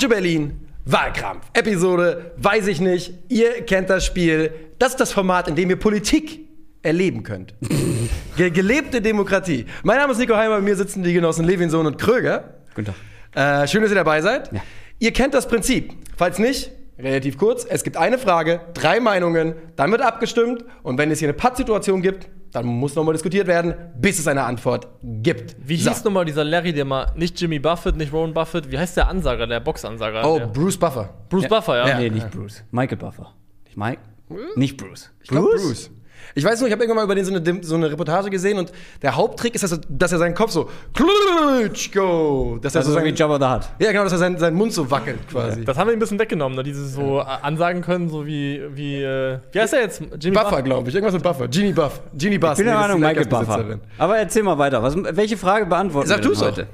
Calcio 0.00 0.16
Berlin, 0.16 0.66
Wahlkampf. 0.86 1.44
Episode, 1.52 2.32
weiß 2.38 2.68
ich 2.68 2.80
nicht. 2.80 3.12
Ihr 3.28 3.66
kennt 3.66 3.90
das 3.90 4.06
Spiel. 4.06 4.50
Das 4.78 4.92
ist 4.92 5.00
das 5.00 5.12
Format, 5.12 5.46
in 5.46 5.56
dem 5.56 5.68
ihr 5.68 5.76
Politik 5.76 6.40
erleben 6.80 7.22
könnt. 7.22 7.52
Ge 8.38 8.48
gelebte 8.48 9.02
Demokratie. 9.02 9.66
Mein 9.82 9.98
Name 9.98 10.12
ist 10.12 10.18
Nico 10.18 10.34
Heimer, 10.34 10.54
bei 10.54 10.62
mir 10.62 10.74
sitzen 10.74 11.02
die 11.02 11.12
Genossen 11.12 11.44
Levinson 11.44 11.84
und 11.84 11.98
Kröger. 11.98 12.60
Guten 12.74 12.94
Tag. 13.34 13.64
Äh, 13.64 13.68
schön, 13.68 13.82
dass 13.82 13.90
ihr 13.90 13.94
dabei 13.94 14.22
seid. 14.22 14.50
Ja. 14.50 14.62
Ihr 15.00 15.12
kennt 15.12 15.34
das 15.34 15.46
Prinzip. 15.46 15.92
Falls 16.16 16.38
nicht, 16.38 16.70
relativ 16.98 17.36
kurz. 17.36 17.66
Es 17.68 17.84
gibt 17.84 17.98
eine 17.98 18.16
Frage, 18.16 18.62
drei 18.72 19.00
Meinungen, 19.00 19.52
dann 19.76 19.90
wird 19.90 20.00
abgestimmt. 20.00 20.64
Und 20.82 20.96
wenn 20.96 21.10
es 21.10 21.18
hier 21.18 21.28
eine 21.28 21.36
Pattsituation 21.36 22.00
gibt, 22.00 22.26
dann 22.52 22.66
muss 22.66 22.94
nochmal 22.94 23.14
diskutiert 23.14 23.46
werden, 23.46 23.74
bis 23.96 24.18
es 24.18 24.26
eine 24.26 24.42
Antwort 24.44 24.88
gibt. 25.02 25.56
Wie 25.58 25.76
So. 25.76 25.90
hieß 25.90 26.04
nochmal 26.04 26.24
dieser 26.24 26.44
Larry, 26.44 26.72
der 26.72 26.84
mal 26.84 27.12
nicht 27.16 27.40
Jimmy 27.40 27.58
Buffett, 27.58 27.96
nicht 27.96 28.12
Warren 28.12 28.34
Buffett, 28.34 28.70
wie 28.70 28.78
heißt 28.78 28.96
der 28.96 29.08
Ansager, 29.08 29.46
der 29.46 29.60
Boxansager? 29.60 30.24
Oh, 30.28 30.38
der, 30.38 30.46
Bruce 30.46 30.76
Buffer. 30.76 31.10
Bruce 31.28 31.48
Buffer, 31.48 31.76
ja. 31.76 31.88
Ja. 31.88 31.98
Nee, 31.98 32.10
nicht 32.10 32.30
Bruce. 32.30 32.64
Michael 32.70 32.98
Buffer. 32.98 33.32
Nicht 33.64 33.76
Mike? 33.76 34.00
Nicht 34.56 34.76
Bruce. 34.76 35.10
Ich 35.22 35.28
glaub, 35.28 35.50
Bruce? 35.50 35.90
Ich 36.34 36.44
weiß 36.44 36.60
nur, 36.60 36.68
ich 36.68 36.72
habe 36.72 36.82
irgendwann 36.82 36.96
mal 36.96 37.04
über 37.04 37.14
den 37.14 37.24
so 37.24 37.34
eine, 37.34 37.62
so 37.62 37.74
eine 37.74 37.90
Reportage 37.90 38.30
gesehen 38.30 38.58
und 38.58 38.72
der 39.02 39.16
Haupttrick 39.16 39.54
ist, 39.54 39.62
dass 39.62 39.72
er, 39.72 39.80
dass 39.88 40.12
er 40.12 40.18
seinen 40.18 40.34
Kopf 40.34 40.50
so 40.50 40.68
Klitschko, 40.94 42.58
dass 42.60 42.74
er 42.74 42.80
Also 42.80 42.92
so 42.92 42.98
so 42.98 43.04
wie 43.04 43.08
sein, 43.08 43.16
Jabba 43.16 43.38
the 43.38 43.54
Hutt. 43.54 43.72
ja 43.80 43.92
genau, 43.92 44.04
dass 44.04 44.12
er 44.12 44.18
seinen, 44.18 44.38
seinen 44.38 44.56
Mund 44.56 44.72
so 44.72 44.90
wackelt 44.90 45.28
quasi. 45.30 45.64
Das 45.64 45.76
haben 45.76 45.88
wir 45.88 45.92
ihm 45.94 45.96
ein 45.96 46.00
bisschen 46.00 46.18
weggenommen, 46.18 46.56
ne? 46.56 46.62
dieses 46.62 46.94
so 46.94 47.20
äh, 47.20 47.24
ansagen 47.42 47.82
können, 47.82 48.08
so 48.08 48.26
wie, 48.26 48.60
wie, 48.74 49.02
äh, 49.02 49.38
wie 49.52 49.60
heißt 49.60 49.72
der 49.72 49.80
jetzt? 49.80 50.02
Jimmy 50.18 50.36
Buffer, 50.36 50.62
glaube 50.62 50.88
ich, 50.88 50.94
irgendwas 50.94 51.14
mit 51.14 51.22
Buffer, 51.22 51.48
Genie 51.48 51.72
Buff, 51.72 52.00
Genie 52.14 52.38
Buff. 52.38 52.52
Ich 52.52 52.58
bin 52.58 52.66
der 52.66 52.76
Meinung, 52.76 53.00
Michael 53.00 53.26
Buffer. 53.26 53.78
Aber 53.98 54.18
erzähl 54.18 54.42
mal 54.42 54.58
weiter. 54.58 54.82
Was, 54.82 54.96
welche 54.96 55.36
Frage 55.36 55.66
beantworten 55.66 56.08
Sag 56.08 56.22
wir 56.24 56.36
heute? 56.36 56.66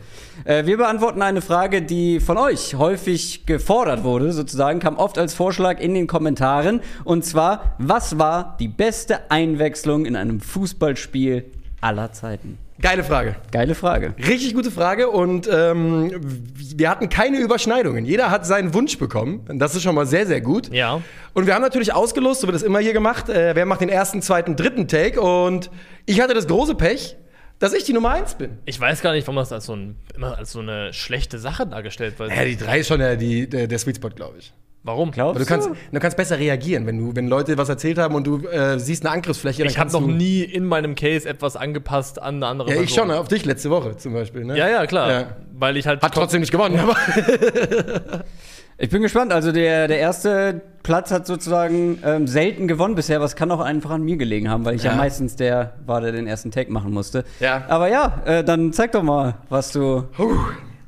Äh, 0.45 0.67
wir 0.67 0.77
beantworten 0.77 1.23
eine 1.23 1.41
Frage, 1.41 1.83
die 1.83 2.21
von 2.21 2.37
euch 2.37 2.75
häufig 2.75 3.47
gefordert 3.47 4.05
wurde, 4.05 4.33
sozusagen, 4.33 4.81
kam 4.81 4.97
oft 4.97 5.19
als 5.19 5.35
Vorschlag 5.35 5.81
in 5.81 5.95
den 5.95 6.07
Kommentaren. 6.07 6.81
Und 7.05 7.25
zwar, 7.25 7.75
was 7.79 8.19
war 8.19 8.57
die 8.61 8.69
beste 8.69 9.31
Einwechslung 9.37 10.07
in 10.07 10.17
einem 10.17 10.41
Fußballspiel 10.41 11.45
aller 11.83 12.11
Zeiten? 12.13 12.57
Geile 12.81 13.05
Frage. 13.05 13.37
Geile 13.53 13.75
Frage. 13.75 14.15
Richtig 14.19 14.55
gute 14.55 14.71
Frage 14.71 15.11
und 15.11 15.47
ähm, 15.53 16.11
wir 16.55 16.89
hatten 16.89 17.11
keine 17.11 17.39
Überschneidungen. 17.41 18.07
Jeder 18.07 18.31
hat 18.31 18.47
seinen 18.47 18.73
Wunsch 18.73 18.97
bekommen. 18.99 19.45
Das 19.59 19.75
ist 19.75 19.83
schon 19.83 19.95
mal 19.95 20.07
sehr, 20.07 20.27
sehr 20.27 20.41
gut. 20.41 20.73
Ja. 20.73 21.03
Und 21.35 21.47
wir 21.47 21.55
haben 21.55 21.61
natürlich 21.61 21.93
ausgelost, 21.93 22.41
so 22.41 22.47
wird 22.47 22.57
es 22.57 22.63
immer 22.63 22.79
hier 22.79 22.95
gemacht, 22.95 23.29
äh, 23.29 23.55
wer 23.55 23.67
macht 23.67 23.83
den 23.83 23.91
ersten, 23.91 24.23
zweiten, 24.23 24.57
dritten 24.57 24.89
Take. 24.89 25.21
Und 25.21 25.71
ich 26.07 26.21
hatte 26.23 26.33
das 26.33 26.47
große 26.47 26.75
Pech, 26.75 27.17
dass 27.59 27.75
ich 27.75 27.85
die 27.85 27.93
Nummer 27.93 28.13
eins 28.13 28.35
bin. 28.37 28.57
Ich 28.65 28.81
weiß 28.81 29.03
gar 29.03 29.13
nicht, 29.13 29.27
warum 29.27 29.37
das 29.37 29.53
als 29.53 29.67
so, 29.67 29.77
ein, 29.77 29.97
immer 30.15 30.39
als 30.39 30.53
so 30.53 30.61
eine 30.61 30.95
schlechte 30.95 31.39
Sache 31.39 31.67
dargestellt 31.67 32.19
wird. 32.19 32.31
Ja, 32.31 32.45
die 32.45 32.57
drei 32.57 32.81
ist 32.81 32.89
schon 32.89 33.01
der, 33.01 33.17
die, 33.17 33.49
der, 33.49 33.67
der 33.67 33.79
Sweet 33.79 33.97
Spot, 33.97 34.11
glaube 34.11 34.39
ich. 34.39 34.55
Warum? 34.87 35.11
Glaubst 35.11 35.37
Aber 35.37 35.45
du 35.45 35.47
kannst, 35.47 35.69
du 35.93 36.01
kannst 36.01 36.17
besser 36.17 36.39
reagieren, 36.39 36.87
wenn, 36.87 36.97
du, 36.99 37.15
wenn 37.15 37.27
Leute 37.29 37.59
was 37.59 37.69
erzählt 37.69 37.99
haben 37.99 38.15
und 38.15 38.27
du 38.27 38.47
äh, 38.47 38.79
siehst 38.79 39.05
eine 39.05 39.13
Angriffsfläche. 39.15 39.63
dann 39.65 39.71
Ich 39.71 39.79
habe 39.79 39.93
noch 39.93 40.01
du- 40.01 40.07
nie 40.11 40.41
in 40.43 40.65
meinem 40.65 40.95
Case 40.95 41.29
etwas 41.29 41.57
angepasst 41.57 42.23
an 42.23 42.37
eine 42.37 42.47
andere 42.47 42.75
Ja, 42.75 42.81
ich 42.81 42.95
schon, 42.95 43.11
auf 43.11 43.29
dich 43.29 43.45
letzte 43.45 43.69
Woche 43.71 43.97
zum 43.97 44.13
Beispiel. 44.15 44.45
Ne? 44.45 44.57
Ja, 44.57 44.69
ja, 44.69 44.87
klar. 44.87 45.11
Ja. 45.11 45.27
Weil 45.59 45.77
ich 45.77 45.87
halt. 45.87 46.03
Hat 46.03 46.15
trotzdem 46.15 46.41
nicht 46.41 46.53
gewonnen, 46.53 46.79
aber. 46.79 46.97
Ich 48.79 48.91
bin 48.91 49.01
gespannt. 49.01 49.33
Also 49.33 49.53
der, 49.53 49.89
der 49.89 49.99
erste 49.99 50.61
Platz 50.83 51.11
hat 51.11 51.27
sozusagen 51.27 51.99
ähm, 52.05 52.27
selten 52.27 52.69
gewonnen 52.69 52.95
bisher, 52.95 53.23
was 53.23 53.35
kann 53.35 53.51
auch 53.51 53.61
einfach 53.61 53.89
an 53.89 54.03
mir 54.03 54.19
gelegen 54.19 54.51
haben, 54.51 54.67
weil 54.67 54.75
ich 54.75 54.83
ja, 54.83 54.91
Ja. 54.91 54.99
meistens 54.99 55.35
der 55.35 55.73
war, 55.87 56.03
der 56.03 56.13
den 56.13 56.27
ersten 56.27 56.51
Take 56.51 56.71
machen 56.71 56.93
musste. 56.93 57.25
Ja. 57.41 57.65
Aber 57.69 57.89
ja, 57.89 58.21
äh, 58.27 58.45
dann 58.45 58.75
zeig 58.75 58.93
doch 58.93 59.03
mal, 59.03 59.37
was 59.49 59.73
du, 59.73 60.05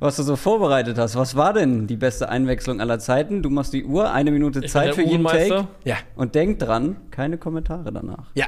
was 0.00 0.16
du 0.16 0.22
so 0.22 0.36
vorbereitet 0.36 0.98
hast. 0.98 1.16
Was 1.16 1.36
war 1.36 1.52
denn 1.52 1.86
die 1.86 1.96
beste 1.96 2.28
Einwechslung 2.28 2.80
aller 2.80 2.98
Zeiten? 2.98 3.42
Du 3.42 3.50
machst 3.50 3.72
die 3.72 3.84
Uhr, 3.84 4.12
eine 4.12 4.31
Minute 4.31 4.62
Zeit 4.62 4.94
für 4.94 5.03
jeden. 5.03 5.25
Take. 5.26 5.69
Ja. 5.84 5.97
Und 6.14 6.34
denk 6.34 6.59
dran, 6.59 6.97
keine 7.10 7.38
Kommentare 7.38 7.92
danach. 7.92 8.31
Ja. 8.34 8.47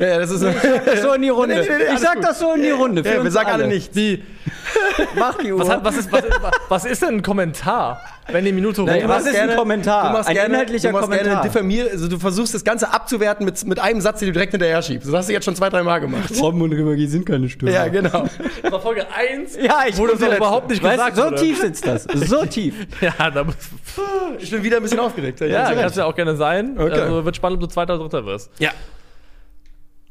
Ja, 0.00 0.18
das 0.18 0.30
ist. 0.30 0.40
So 1.02 1.12
in 1.12 1.22
die 1.22 1.28
Runde. 1.28 1.54
Nee, 1.56 1.60
nee, 1.62 1.76
nee, 1.78 1.92
ich 1.94 1.98
sag 1.98 2.14
gut. 2.16 2.24
das 2.24 2.38
so 2.38 2.54
in 2.54 2.62
die 2.62 2.70
Runde. 2.70 3.04
für 3.04 3.14
Ja, 3.16 3.22
wir 3.22 3.30
sagen 3.30 3.50
alle 3.50 3.66
nichts. 3.68 3.94
Wie, 3.94 4.22
Mach 5.16 5.36
die 5.38 5.52
Uhr. 5.52 5.60
was, 5.60 5.68
hat, 5.68 5.84
was, 5.84 5.96
ist, 5.96 6.10
was, 6.12 6.24
ist, 6.24 6.40
was 6.68 6.84
ist 6.84 7.02
denn 7.02 7.16
ein 7.16 7.22
Kommentar, 7.22 8.00
wenn 8.28 8.44
die 8.44 8.52
Minute 8.52 8.80
rum 8.80 8.88
Nein, 8.88 9.06
was 9.08 9.26
ist? 9.26 9.34
ist 9.34 9.40
ein 9.40 9.56
Kommentar? 9.56 10.06
Du 10.08 10.12
machst 10.14 10.28
Ein 10.28 10.34
gerne, 10.34 10.54
inhaltlicher 10.54 10.88
du 10.88 10.92
machst 10.94 11.04
Kommentar. 11.04 11.26
Gerne 11.28 11.42
diffamier, 11.42 11.88
also 11.90 12.08
du 12.08 12.18
versuchst 12.18 12.54
das 12.54 12.64
Ganze 12.64 12.92
abzuwerten 12.92 13.44
mit, 13.44 13.64
mit 13.66 13.78
einem 13.78 14.00
Satz, 14.00 14.20
den 14.20 14.28
du 14.28 14.32
direkt 14.32 14.52
hinterher 14.52 14.80
schiebst. 14.82 15.08
Das 15.08 15.14
hast 15.14 15.28
du 15.28 15.32
jetzt 15.32 15.44
schon 15.44 15.56
zwei, 15.56 15.68
drei 15.68 15.82
Mal 15.82 15.98
gemacht. 15.98 16.30
Robben 16.40 16.62
und 16.62 16.72
Rübergie 16.72 17.06
sind 17.06 17.26
keine 17.26 17.48
Stürmer. 17.48 17.74
Ja, 17.74 17.88
genau. 17.88 18.26
Das 18.62 18.72
war 18.72 18.80
Folge 18.80 19.06
1, 19.14 19.56
Ja, 19.56 19.80
ich 19.86 19.98
wo 19.98 20.06
das 20.06 20.18
noch 20.20 20.28
der 20.28 20.36
überhaupt 20.38 20.70
nicht 20.70 20.82
gesagt 20.82 20.98
weißt, 20.98 21.18
du, 21.18 21.22
So 21.22 21.30
wurde. 21.30 21.36
tief 21.42 21.60
sitzt 21.60 21.86
das. 21.86 22.04
So 22.04 22.44
tief. 22.46 22.74
Ja, 23.00 23.30
da 23.30 23.44
muss, 23.44 23.54
Ich 24.38 24.50
bin 24.50 24.62
wieder 24.62 24.76
ein 24.78 24.82
bisschen 24.82 25.00
aufgeregt. 25.00 25.40
ja 25.40 25.72
kannst 25.74 25.96
ja 25.96 26.06
auch 26.06 26.14
gerne 26.14 26.36
sein. 26.36 26.76
Okay. 26.78 26.92
Also 27.00 27.24
wird 27.24 27.36
spannend, 27.36 27.56
ob 27.62 27.68
du 27.68 27.72
Zweiter 27.72 27.94
oder 27.94 28.04
Dritter 28.04 28.24
wirst. 28.24 28.50
Ja. 28.58 28.70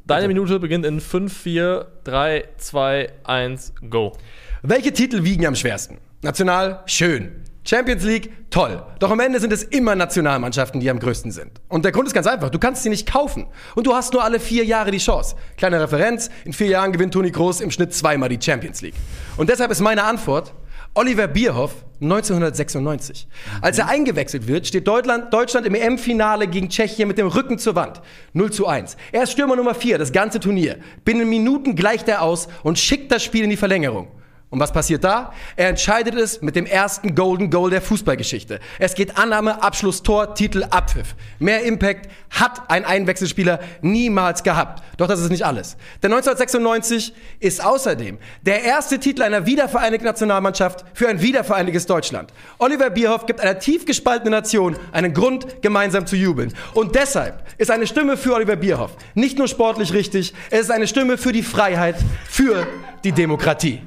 Deine 0.10 0.28
Minute 0.28 0.60
beginnt 0.60 0.88
in 0.88 1.02
5, 1.02 1.32
4, 1.32 1.86
3, 2.04 2.44
2, 2.58 3.10
1, 3.26 3.74
go. 3.92 4.18
Welche 4.64 4.92
Titel 4.92 5.24
wiegen 5.24 5.46
am 5.46 5.54
schwersten? 5.54 6.00
National, 6.24 6.82
schön. 6.88 7.44
Champions 7.64 8.04
League, 8.04 8.32
toll. 8.50 8.84
Doch 8.98 9.12
am 9.12 9.20
Ende 9.20 9.40
sind 9.40 9.54
es 9.54 9.62
immer 9.62 9.94
Nationalmannschaften, 9.94 10.82
die 10.82 10.90
am 10.90 10.98
größten 11.00 11.32
sind. 11.32 11.52
Und 11.68 11.86
der 11.86 11.92
Grund 11.92 12.08
ist 12.08 12.16
ganz 12.16 12.26
einfach, 12.26 12.50
du 12.50 12.58
kannst 12.58 12.82
sie 12.82 12.90
nicht 12.90 13.08
kaufen. 13.08 13.46
Und 13.76 13.86
du 13.86 13.94
hast 13.94 14.12
nur 14.14 14.24
alle 14.24 14.40
vier 14.40 14.66
Jahre 14.66 14.90
die 14.90 14.98
Chance. 14.98 15.36
Kleine 15.58 15.80
Referenz, 15.80 16.32
in 16.44 16.54
vier 16.54 16.70
Jahren 16.70 16.92
gewinnt 16.92 17.14
Toni 17.14 17.32
Kroos 17.32 17.62
im 17.62 17.70
Schnitt 17.70 17.94
zweimal 17.94 18.30
die 18.30 18.40
Champions 18.42 18.82
League. 18.82 18.96
Und 19.38 19.48
deshalb 19.48 19.70
ist 19.70 19.80
meine 19.80 20.06
Antwort, 20.06 20.56
Oliver 20.96 21.28
Bierhoff 21.28 21.86
1996. 22.02 23.28
Als 23.62 23.78
er 23.78 23.88
eingewechselt 23.88 24.48
wird, 24.48 24.68
steht 24.68 24.88
Deutschland, 24.88 25.34
Deutschland 25.34 25.68
im 25.68 25.76
EM-Finale 25.76 26.48
gegen 26.48 26.70
Tschechien 26.70 27.08
mit 27.08 27.18
dem 27.18 27.28
Rücken 27.28 27.58
zur 27.60 27.76
Wand. 27.76 28.02
0 28.34 28.52
zu 28.52 28.68
1. 28.68 28.98
Er 29.12 29.24
ist 29.24 29.32
Stürmer 29.32 29.56
Nummer 29.56 29.76
4, 29.76 29.98
das 29.98 30.12
ganze 30.12 30.40
Turnier. 30.40 30.78
Binnen 31.06 31.30
Minuten 31.30 31.76
gleicht 31.76 32.08
er 32.08 32.22
aus 32.22 32.48
und 32.64 32.80
schickt 32.80 33.12
das 33.12 33.24
Spiel 33.24 33.44
in 33.44 33.50
die 33.50 33.58
Verlängerung. 33.58 34.08
Und 34.50 34.60
was 34.60 34.74
passiert 34.74 35.04
da? 35.04 35.32
Er 35.56 35.70
entscheidet 35.70 36.16
es 36.16 36.42
mit 36.42 36.56
dem 36.56 36.66
ersten 36.66 37.14
Golden 37.14 37.52
Goal 37.52 37.70
der 37.70 37.82
Fußballgeschichte. 37.82 38.60
Es 38.80 38.96
geht 38.96 39.18
Annahme, 39.18 39.62
Abschluss, 39.62 40.02
Tor, 40.02 40.34
Titel, 40.34 40.64
Abpfiff. 40.64 41.16
Mehr 41.38 41.64
Impact 41.64 42.10
hat 42.32 42.64
ein 42.70 42.84
Einwechselspieler 42.84 43.60
niemals 43.82 44.42
gehabt. 44.42 44.84
Doch 44.98 45.08
das 45.08 45.20
ist 45.20 45.30
nicht 45.30 45.46
alles. 45.46 45.78
Denn 46.02 46.12
1996 46.12 47.14
ist 47.40 47.64
außerdem 47.64 48.18
der 48.42 48.64
erste 48.64 49.00
Titel 49.00 49.22
einer 49.22 49.46
wiedervereinigten 49.46 50.08
Nationalmannschaft 50.08 50.84
für 50.94 51.08
ein 51.08 51.22
wiedervereinigtes 51.22 51.86
Deutschland. 51.86 52.34
Oliver 52.58 52.90
Bierhoff 52.90 53.28
gibt 53.28 53.42
einer 53.42 53.60
tief 53.60 53.86
gespaltenen 53.86 54.32
Nation 54.32 54.76
einen 54.92 55.14
Grund, 55.14 55.62
gemeinsam 55.62 56.08
zu 56.08 56.16
jubeln. 56.16 56.54
Und 56.74 56.96
deshalb 56.96 57.44
ist 57.60 57.70
eine 57.70 57.86
Stimme 57.86 58.18
für 58.18 58.34
Oliver 58.34 58.56
Bierhoff 58.56 58.96
nicht 59.14 59.38
nur 59.38 59.48
sportlich 59.48 59.94
richtig, 59.94 60.34
es 60.50 60.62
ist 60.62 60.72
eine 60.72 60.88
Stimme 60.88 61.18
für 61.18 61.32
die 61.32 61.44
Freiheit, 61.44 61.96
für 62.28 62.66
die 63.04 63.12
Demokratie. 63.12 63.82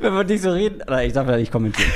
Wenn 0.00 0.12
wir 0.12 0.24
nicht 0.24 0.42
so 0.42 0.50
reden. 0.50 0.82
Ich 1.04 1.12
darf 1.12 1.28
ja 1.28 1.36
nicht 1.36 1.52
kommentieren. 1.52 1.90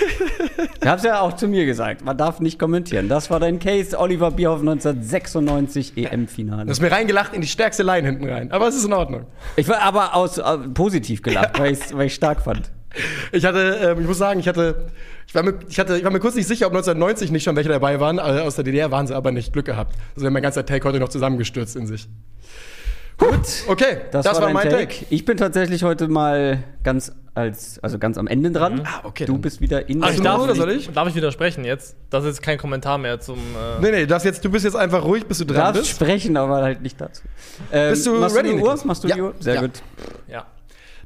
Ich 0.80 0.86
hab's 0.86 1.02
ja 1.02 1.20
auch 1.20 1.34
zu 1.34 1.48
mir 1.48 1.66
gesagt. 1.66 2.04
Man 2.04 2.16
darf 2.16 2.38
nicht 2.38 2.58
kommentieren. 2.58 3.08
Das 3.08 3.30
war 3.30 3.40
dein 3.40 3.58
Case, 3.58 3.98
Oliver 3.98 4.30
Bierhoff 4.30 4.60
1996 4.60 5.96
EM-Finale. 5.96 6.64
Du 6.64 6.70
hast 6.70 6.80
mir 6.80 6.92
reingelacht 6.92 7.34
in 7.34 7.40
die 7.40 7.48
stärkste 7.48 7.82
Line 7.82 8.06
hinten 8.06 8.28
rein. 8.28 8.52
Aber 8.52 8.68
es 8.68 8.76
ist 8.76 8.84
in 8.84 8.92
Ordnung. 8.92 9.26
Ich 9.56 9.68
war 9.68 9.80
aber 9.82 10.14
aus, 10.14 10.38
äh, 10.38 10.58
positiv 10.74 11.22
gelacht, 11.22 11.58
weil, 11.58 11.76
weil 11.92 12.06
ich 12.06 12.14
stark 12.14 12.42
fand. 12.42 12.70
Ich 13.32 13.44
hatte, 13.44 13.78
ähm, 13.82 14.00
ich 14.00 14.06
muss 14.06 14.18
sagen, 14.18 14.38
ich 14.38 14.46
hatte, 14.46 14.86
ich 15.26 15.34
war, 15.34 15.42
mir, 15.42 15.58
ich 15.68 15.78
hatte, 15.78 15.96
ich 15.96 16.04
war 16.04 16.10
mir 16.10 16.20
kurz 16.20 16.34
nicht 16.34 16.46
sicher, 16.46 16.66
ob 16.66 16.72
1990 16.72 17.32
nicht 17.32 17.42
schon 17.42 17.56
welche 17.56 17.70
dabei 17.70 17.98
waren. 17.98 18.18
Aus 18.20 18.54
der 18.54 18.64
DDR 18.64 18.90
waren 18.90 19.06
sie 19.06 19.16
aber 19.16 19.32
nicht. 19.32 19.52
Glück 19.52 19.66
gehabt. 19.66 19.96
Also 20.14 20.30
mein 20.30 20.42
ganzer 20.42 20.66
Take 20.66 20.86
heute 20.86 21.00
noch 21.00 21.08
zusammengestürzt 21.08 21.74
in 21.74 21.86
sich. 21.86 22.08
Gut. 23.30 23.46
Okay, 23.68 23.98
das, 24.10 24.26
war, 24.26 24.40
dein 24.40 24.52
mein 24.52 24.68
Take. 24.68 25.06
Ich 25.10 25.24
bin 25.24 25.36
tatsächlich 25.36 25.82
heute 25.82 26.08
mal 26.08 26.62
ganz 26.82 27.12
als, 27.34 27.78
also 27.82 27.98
ganz 27.98 28.18
am 28.18 28.26
Ende 28.26 28.50
dran. 28.50 28.82
Ah, 28.84 29.00
okay, 29.04 29.24
Du 29.24 29.32
dann- 29.32 29.40
bist 29.42 29.60
wieder 29.60 29.88
in 29.88 30.02
Ach, 30.02 30.10
der 30.10 30.20
darf, 30.22 30.40
oder 30.42 30.54
soll 30.54 30.70
ich? 30.72 30.90
darf 30.90 31.08
ich 31.08 31.14
widersprechen 31.14 31.64
jetzt? 31.64 31.96
Das 32.10 32.24
ist 32.24 32.42
kein 32.42 32.58
Kommentar 32.58 32.98
mehr 32.98 33.20
zum. 33.20 33.38
Äh, 33.38 33.80
Nee, 33.80 33.90
nee, 33.90 34.06
das 34.06 34.24
jetzt, 34.24 34.44
du 34.44 34.50
bist 34.50 34.64
jetzt 34.64 34.76
einfach 34.76 35.04
ruhig, 35.04 35.24
bis 35.26 35.38
du 35.38 35.44
Du 35.44 35.54
dran 35.54 35.64
darfst 35.72 35.82
bist. 35.82 35.90
sprechen, 35.92 36.36
aber 36.36 36.62
halt 36.62 36.82
nicht 36.82 37.00
dazu. 37.00 37.22
Ähm, 37.72 37.90
Bist 37.90 38.06
du 38.06 38.14
machst 38.16 38.36
ready, 38.36 38.50
du 38.50 38.56
die 38.56 38.62
Uhr? 38.62 38.78
Machst 38.84 39.04
du 39.04 39.08
Ja. 39.08 39.14
die 39.14 39.20
Uhr? 39.22 39.34
Sehr 39.40 39.54
Ja. 39.54 39.60
gut. 39.62 39.82
ja. 40.28 40.46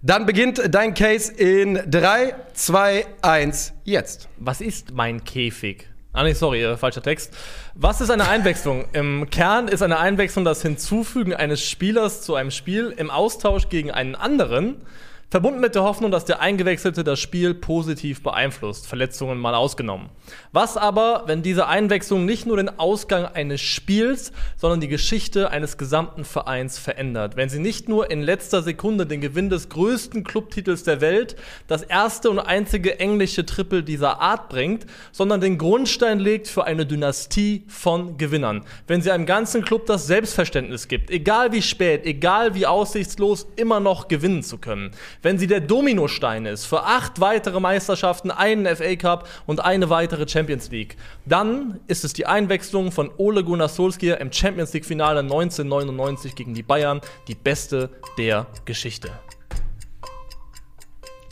Dann 0.02 0.26
beginnt 0.26 0.62
dein 0.74 0.94
Case 0.94 1.32
in 1.32 1.80
3, 1.90 2.34
2, 2.54 3.06
1, 3.22 3.72
jetzt. 3.84 4.28
Was 4.38 4.60
ist 4.60 4.92
mein 4.92 5.22
Käfig? 5.24 5.88
Ah, 6.16 6.22
nee, 6.22 6.32
sorry, 6.32 6.64
äh, 6.64 6.78
falscher 6.78 7.02
Text. 7.02 7.30
Was 7.74 8.00
ist 8.00 8.08
eine 8.08 8.26
Einwechslung? 8.26 8.86
Im 8.94 9.28
Kern 9.28 9.68
ist 9.68 9.82
eine 9.82 9.98
Einwechslung 9.98 10.46
das 10.46 10.62
Hinzufügen 10.62 11.34
eines 11.34 11.62
Spielers 11.62 12.22
zu 12.22 12.34
einem 12.34 12.50
Spiel 12.50 12.94
im 12.96 13.10
Austausch 13.10 13.68
gegen 13.68 13.90
einen 13.90 14.14
anderen. 14.14 14.80
Verbunden 15.28 15.58
mit 15.58 15.74
der 15.74 15.82
Hoffnung, 15.82 16.12
dass 16.12 16.24
der 16.24 16.40
Eingewechselte 16.40 17.02
das 17.02 17.18
Spiel 17.18 17.52
positiv 17.52 18.22
beeinflusst, 18.22 18.86
Verletzungen 18.86 19.38
mal 19.38 19.56
ausgenommen. 19.56 20.08
Was 20.52 20.76
aber, 20.76 21.24
wenn 21.26 21.42
diese 21.42 21.66
Einwechslung 21.66 22.24
nicht 22.24 22.46
nur 22.46 22.58
den 22.58 22.78
Ausgang 22.78 23.24
eines 23.24 23.60
Spiels, 23.60 24.30
sondern 24.56 24.80
die 24.80 24.86
Geschichte 24.86 25.50
eines 25.50 25.78
gesamten 25.78 26.24
Vereins 26.24 26.78
verändert? 26.78 27.36
Wenn 27.36 27.48
sie 27.48 27.58
nicht 27.58 27.88
nur 27.88 28.08
in 28.08 28.22
letzter 28.22 28.62
Sekunde 28.62 29.04
den 29.04 29.20
Gewinn 29.20 29.50
des 29.50 29.68
größten 29.68 30.22
Clubtitels 30.22 30.84
der 30.84 31.00
Welt, 31.00 31.34
das 31.66 31.82
erste 31.82 32.30
und 32.30 32.38
einzige 32.38 33.00
englische 33.00 33.44
Triple 33.44 33.82
dieser 33.82 34.20
Art 34.20 34.48
bringt, 34.48 34.86
sondern 35.10 35.40
den 35.40 35.58
Grundstein 35.58 36.20
legt 36.20 36.46
für 36.46 36.62
eine 36.62 36.86
Dynastie 36.86 37.64
von 37.66 38.16
Gewinnern. 38.16 38.64
Wenn 38.86 39.02
sie 39.02 39.10
einem 39.10 39.26
ganzen 39.26 39.64
Club 39.64 39.86
das 39.86 40.06
Selbstverständnis 40.06 40.86
gibt, 40.86 41.10
egal 41.10 41.50
wie 41.50 41.62
spät, 41.62 42.06
egal 42.06 42.54
wie 42.54 42.66
aussichtslos, 42.66 43.48
immer 43.56 43.80
noch 43.80 44.06
gewinnen 44.06 44.44
zu 44.44 44.58
können 44.58 44.92
wenn 45.26 45.38
sie 45.38 45.48
der 45.48 45.60
Dominostein 45.60 46.46
ist 46.46 46.66
für 46.66 46.84
acht 46.84 47.18
weitere 47.18 47.58
Meisterschaften, 47.58 48.30
einen 48.30 48.64
FA 48.76 48.94
Cup 48.94 49.28
und 49.44 49.58
eine 49.58 49.90
weitere 49.90 50.28
Champions 50.28 50.70
League, 50.70 50.96
dann 51.24 51.80
ist 51.88 52.04
es 52.04 52.12
die 52.12 52.26
Einwechslung 52.26 52.92
von 52.92 53.10
Ole 53.16 53.42
Gunnar 53.42 53.68
Solskjaer 53.68 54.20
im 54.20 54.30
Champions 54.32 54.72
League 54.72 54.84
Finale 54.86 55.18
1999 55.18 56.36
gegen 56.36 56.54
die 56.54 56.62
Bayern, 56.62 57.00
die 57.26 57.34
beste 57.34 57.90
der 58.16 58.46
Geschichte. 58.66 59.10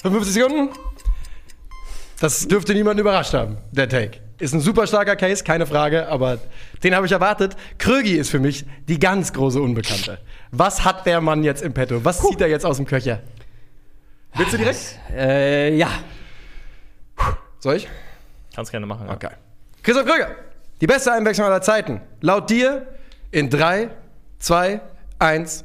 55 0.03 0.43
Sekunden? 0.43 0.71
Das 2.19 2.49
dürfte 2.49 2.75
niemanden 2.75 2.99
überrascht 2.99 3.33
haben, 3.33 3.59
der 3.71 3.89
Take. 3.89 4.19
Ist 4.41 4.55
ein 4.55 4.61
super 4.61 4.89
starker 4.89 5.15
Case, 5.15 5.45
keine 5.45 5.69
Frage, 5.69 6.09
aber 6.09 6.41
den 6.83 6.97
habe 6.97 7.07
ich 7.07 7.13
erwartet. 7.13 7.55
Krögi 7.79 8.17
ist 8.17 8.31
für 8.31 8.41
mich 8.41 8.67
die 8.89 8.99
ganz 8.99 9.33
große 9.33 9.63
Unbekannte. 9.63 10.19
Was 10.51 10.85
hat 10.85 11.07
der 11.07 11.21
Mann 11.21 11.45
jetzt 11.45 11.63
im 11.63 11.73
Petto? 11.73 12.05
Was 12.05 12.21
zieht 12.21 12.41
er 12.41 12.49
jetzt 12.49 12.67
aus 12.67 12.79
dem 12.79 12.87
Köcher? 12.87 13.21
Willst 14.37 14.53
du 14.53 14.57
direkt? 14.59 14.99
Äh, 15.15 15.75
ja. 15.77 15.89
Soll 17.61 17.77
ich? 17.77 17.89
Kannst 18.55 18.71
gerne 18.71 18.87
machen. 18.87 19.07
Ja. 19.07 19.15
Okay. 19.15 19.31
Christoph 19.83 20.07
Kröger, 20.07 20.31
die 20.81 20.87
beste 20.87 21.13
Einwechslung 21.13 21.47
aller 21.47 21.63
Zeiten. 21.63 22.01
Laut 22.21 22.51
dir 22.51 22.87
in 23.31 23.49
3, 23.51 23.91
2, 24.39 24.73
1 24.73 24.81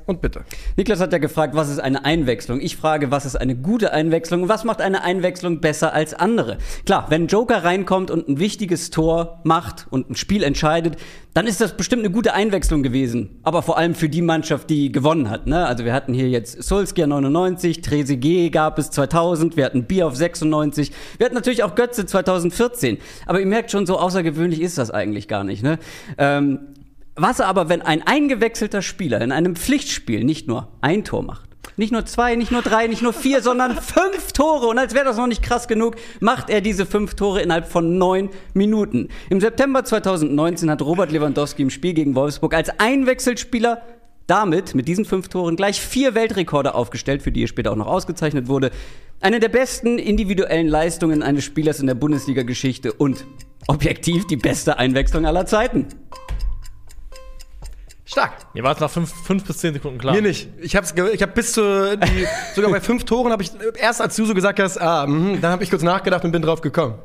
und 0.06 0.22
bitte. 0.22 0.46
Niklas 0.78 1.02
hat 1.02 1.12
ja 1.12 1.18
gefragt, 1.18 1.54
was 1.54 1.70
ist 1.70 1.80
eine 1.80 2.06
Einwechslung? 2.06 2.62
Ich 2.62 2.78
frage, 2.78 3.12
was 3.12 3.26
ist 3.26 3.36
eine 3.36 3.56
gute 3.56 3.92
Einwechslung? 3.92 4.48
Was 4.48 4.64
macht 4.64 4.80
eine 4.80 5.04
Einwechslung 5.04 5.60
besser 5.60 5.94
als 5.94 6.14
andere? 6.14 6.60
Klar, 6.86 7.08
wenn 7.10 7.28
Joker 7.28 7.64
reinkommt 7.66 8.10
und 8.10 8.30
ein 8.30 8.40
wichtiges 8.40 8.90
Tor 8.90 9.42
macht 9.44 9.88
und 9.90 10.10
ein 10.10 10.16
Spiel 10.16 10.44
entscheidet, 10.44 10.96
dann 11.34 11.46
ist 11.46 11.60
das 11.60 11.76
bestimmt 11.76 12.04
eine 12.04 12.12
gute 12.12 12.34
Einwechslung 12.34 12.84
gewesen. 12.84 13.40
Aber 13.44 13.62
vor 13.62 13.78
allem 13.78 13.96
für 13.96 14.08
die 14.08 14.22
Mannschaft, 14.22 14.70
die 14.70 14.92
gewonnen 14.92 15.30
hat. 15.30 15.46
Ne? 15.46 15.66
Also 15.66 15.84
wir 15.84 15.94
hatten 15.94 16.14
hier 16.14 16.30
jetzt 16.30 16.64
Solskjaer 16.64 17.08
99, 17.08 17.82
Trezeguet 17.82 18.52
gab 18.52 18.80
es 18.80 18.92
2000, 18.92 19.58
wir 19.58 19.66
hatten 19.66 19.84
Bier 19.84 20.08
auf 20.08 20.16
96, 20.16 20.92
wir 21.18 21.26
hatten 21.26 21.36
natürlich 21.36 21.64
auch 21.64 21.76
Götze 21.76 22.06
2014. 22.06 22.98
Aber 23.26 23.40
ihr 23.40 23.46
merkt 23.46 23.72
schon, 23.72 23.86
so 23.86 24.00
außergewöhnlich 24.00 24.62
ist 24.62 24.78
das 24.78 24.90
eigentlich 24.90 25.28
gar 25.28 25.44
nicht. 25.44 25.64
Ne? 25.64 25.80
Ähm, 26.18 26.60
was 27.22 27.42
aber, 27.42 27.70
wenn 27.70 27.82
ein 27.82 28.06
eingewechselter 28.06 28.82
Spieler 28.82 29.22
in 29.22 29.32
einem 29.32 29.56
Pflichtspiel 29.56 30.24
nicht 30.24 30.48
nur 30.48 30.70
ein 30.82 31.04
Tor 31.04 31.24
macht, 31.24 31.50
nicht 31.78 31.94
nur 31.94 32.06
zwei, 32.06 32.36
nicht 32.36 32.52
nur 32.52 32.62
drei, 32.62 32.88
nicht 32.88 33.02
nur 33.02 33.14
vier, 33.14 33.42
sondern 33.44 33.76
fünf 33.76 34.34
Tore. 34.34 34.68
Und 34.68 34.78
als 34.78 34.94
wäre 34.94 35.06
das 35.06 35.18
noch 35.18 35.28
nicht 35.28 35.42
krass 35.42 35.68
genug, 35.68 35.96
macht 36.20 36.50
er 36.50 36.62
diese 36.62 36.86
fünf 36.86 37.16
Tore 37.16 37.42
innerhalb 37.42 37.68
von 37.68 37.98
neun 37.98 38.30
Minuten. 38.54 39.10
Im 39.30 39.40
September 39.40 39.84
2019 39.84 40.70
hat 40.70 40.82
Robert 40.82 41.12
Lewandowski 41.12 41.62
im 41.62 41.70
Spiel 41.70 41.94
gegen 41.94 42.16
Wolfsburg 42.16 42.54
als 42.54 42.70
Einwechselspieler 42.80 43.82
damit 44.28 44.76
mit 44.76 44.88
diesen 44.88 45.06
fünf 45.06 45.28
Toren 45.28 45.56
gleich 45.56 45.82
vier 45.82 46.14
Weltrekorde 46.14 46.76
aufgestellt, 46.76 47.24
für 47.24 47.32
die 47.32 47.44
er 47.44 47.48
später 47.48 47.72
auch 47.72 47.76
noch 47.76 47.88
ausgezeichnet 47.88 48.48
wurde. 48.48 48.70
Eine 49.22 49.40
der 49.40 49.50
besten 49.50 49.98
individuellen 49.98 50.68
Leistungen 50.68 51.24
eines 51.24 51.44
Spielers 51.44 51.80
in 51.80 51.88
der 51.88 51.96
Bundesliga-Geschichte 51.96 52.94
und 52.94 53.26
objektiv 53.68 54.28
die 54.28 54.38
beste 54.38 54.78
Einwechslung 54.78 55.26
aller 55.26 55.46
Zeiten. 55.46 55.88
Stark. 58.10 58.34
Mir 58.56 58.64
war 58.64 58.74
es 58.74 58.80
nach 58.80 58.90
fünf, 58.90 59.14
fünf 59.24 59.46
bis 59.46 59.60
zehn 59.60 59.72
Sekunden 59.72 60.00
klar. 60.00 60.16
Mir 60.16 60.24
nicht. 60.24 60.50
Ich 60.60 60.76
habe 60.76 60.88
ich 61.14 61.22
hab 61.22 61.36
bis 61.36 61.54
zu 61.54 61.96
die, 61.96 62.26
sogar 62.56 62.72
bei 62.72 62.82
fünf 62.82 63.04
Toren 63.04 63.32
habe 63.32 63.44
ich 63.44 63.52
erst 63.80 64.02
als 64.02 64.16
du 64.16 64.26
so 64.26 64.34
gesagt 64.34 64.60
hast, 64.60 64.82
ah, 64.82 65.06
mh, 65.06 65.38
dann 65.38 65.52
habe 65.52 65.64
ich 65.64 65.70
kurz 65.70 65.84
nachgedacht 65.84 66.26
und 66.26 66.32
bin 66.32 66.42
drauf 66.42 66.62
gekommen. 66.62 66.96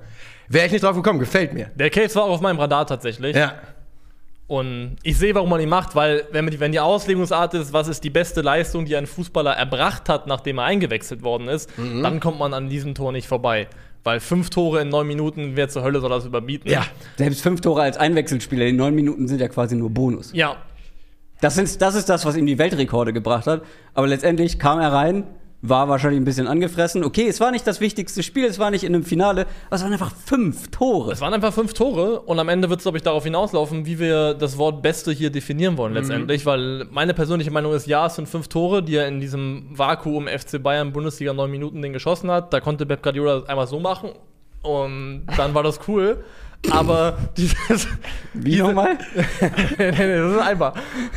Wäre 0.48 0.64
ich 0.64 0.72
nicht 0.72 0.82
drauf 0.82 0.96
gekommen, 0.96 1.18
gefällt 1.18 1.52
mir. 1.52 1.70
Der 1.74 1.90
Case 1.90 2.14
war 2.14 2.24
auch 2.24 2.30
auf 2.30 2.40
meinem 2.40 2.58
Radar 2.58 2.86
tatsächlich. 2.86 3.36
Ja. 3.36 3.52
Und 4.46 4.96
ich 5.02 5.18
sehe, 5.18 5.34
warum 5.34 5.50
man 5.50 5.60
ihn 5.60 5.68
macht, 5.68 5.94
weil 5.94 6.24
wenn, 6.32 6.46
die, 6.46 6.58
wenn 6.58 6.72
die 6.72 6.80
Auslegungsart 6.80 7.52
ist, 7.52 7.74
was 7.74 7.88
ist 7.88 8.02
die 8.02 8.10
beste 8.10 8.40
Leistung, 8.40 8.86
die 8.86 8.96
ein 8.96 9.06
Fußballer 9.06 9.52
erbracht 9.52 10.08
hat, 10.08 10.26
nachdem 10.26 10.56
er 10.56 10.64
eingewechselt 10.64 11.22
worden 11.22 11.48
ist, 11.48 11.76
mhm. 11.78 12.02
dann 12.02 12.18
kommt 12.18 12.38
man 12.38 12.54
an 12.54 12.70
diesem 12.70 12.94
Tor 12.94 13.12
nicht 13.12 13.28
vorbei. 13.28 13.68
Weil 14.04 14.20
fünf 14.20 14.48
Tore 14.48 14.80
in 14.80 14.88
neun 14.88 15.06
Minuten, 15.06 15.52
wer 15.54 15.68
zur 15.68 15.82
Hölle 15.82 16.00
soll 16.00 16.10
das 16.10 16.24
überbieten? 16.24 16.70
Ja. 16.70 16.84
Selbst 17.16 17.42
fünf 17.42 17.60
Tore 17.60 17.82
als 17.82 17.98
Einwechselspieler 17.98 18.66
in 18.66 18.76
neun 18.76 18.94
Minuten 18.94 19.28
sind 19.28 19.40
ja 19.40 19.48
quasi 19.48 19.76
nur 19.76 19.90
Bonus. 19.90 20.30
Ja, 20.32 20.56
das, 21.44 21.56
sind, 21.56 21.82
das 21.82 21.94
ist 21.94 22.08
das, 22.08 22.24
was 22.24 22.36
ihm 22.36 22.46
die 22.46 22.58
Weltrekorde 22.58 23.12
gebracht 23.12 23.46
hat. 23.46 23.62
Aber 23.92 24.06
letztendlich 24.06 24.58
kam 24.58 24.80
er 24.80 24.92
rein, 24.92 25.24
war 25.60 25.90
wahrscheinlich 25.90 26.18
ein 26.18 26.24
bisschen 26.24 26.46
angefressen. 26.46 27.04
Okay, 27.04 27.26
es 27.28 27.38
war 27.38 27.50
nicht 27.50 27.66
das 27.66 27.82
wichtigste 27.82 28.22
Spiel, 28.22 28.46
es 28.46 28.58
war 28.58 28.70
nicht 28.70 28.82
in 28.82 28.94
einem 28.94 29.04
Finale, 29.04 29.42
aber 29.66 29.76
es 29.76 29.82
waren 29.82 29.92
einfach 29.92 30.14
fünf 30.14 30.68
Tore. 30.70 31.12
Es 31.12 31.20
waren 31.20 31.34
einfach 31.34 31.52
fünf 31.52 31.74
Tore 31.74 32.20
und 32.20 32.38
am 32.38 32.48
Ende 32.48 32.70
wird 32.70 32.80
es, 32.80 32.84
glaube 32.84 32.96
ich, 32.96 33.04
darauf 33.04 33.24
hinauslaufen, 33.24 33.84
wie 33.84 33.98
wir 33.98 34.32
das 34.32 34.56
Wort 34.56 34.80
Beste 34.80 35.12
hier 35.12 35.28
definieren 35.28 35.76
wollen, 35.76 35.92
mhm. 35.92 35.98
letztendlich, 35.98 36.46
weil 36.46 36.86
meine 36.90 37.12
persönliche 37.12 37.50
Meinung 37.50 37.74
ist, 37.74 37.86
ja, 37.86 38.06
es 38.06 38.14
sind 38.14 38.26
fünf 38.26 38.48
Tore, 38.48 38.82
die 38.82 38.96
er 38.96 39.06
in 39.06 39.20
diesem 39.20 39.66
Vakuum 39.70 40.28
FC 40.28 40.62
Bayern 40.62 40.94
Bundesliga 40.94 41.34
neun 41.34 41.50
Minuten 41.50 41.82
den 41.82 41.92
geschossen 41.92 42.30
hat. 42.30 42.54
Da 42.54 42.60
konnte 42.60 42.86
Pep 42.86 43.02
Guardiola 43.02 43.42
einmal 43.44 43.66
so 43.66 43.80
machen 43.80 44.12
und 44.64 45.26
dann 45.36 45.52
war 45.52 45.62
das 45.62 45.78
cool. 45.88 46.24
Aber 46.70 47.18
dieses. 47.36 47.86
Wie 48.32 48.50
diese, 48.50 48.62
nochmal? 48.64 48.98
nee, 49.78 49.90
nee, 49.90 50.18
das 50.18 50.32
ist 50.32 50.40
einfach. 50.40 50.74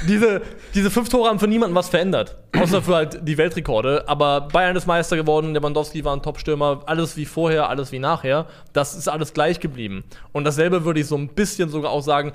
Diese, 0.08 0.42
diese 0.74 0.92
fünf 0.92 1.10
Tore 1.10 1.30
haben 1.30 1.40
für 1.40 1.48
niemanden 1.48 1.76
was 1.76 1.90
verändert. 1.90 2.38
Außer 2.58 2.82
für 2.82 2.96
halt 2.96 3.28
die 3.28 3.38
Weltrekorde. 3.38 4.08
Aber 4.08 4.42
Bayern 4.42 4.76
ist 4.76 4.88
Meister 4.88 5.16
geworden, 5.16 5.54
Lewandowski 5.54 6.04
war 6.04 6.16
ein 6.16 6.22
Topstürmer. 6.22 6.84
Alles 6.86 7.18
wie 7.18 7.26
vorher, 7.26 7.70
alles 7.70 7.92
wie 7.92 8.00
nachher. 8.00 8.46
Das 8.74 8.96
ist 8.96 9.08
alles 9.08 9.34
gleich 9.34 9.60
geblieben. 9.60 10.04
Und 10.32 10.44
dasselbe 10.44 10.86
würde 10.86 11.00
ich 11.00 11.08
so 11.08 11.18
ein 11.18 11.30
bisschen 11.30 11.70
sogar 11.70 11.92
auch 11.92 12.04
sagen. 12.04 12.34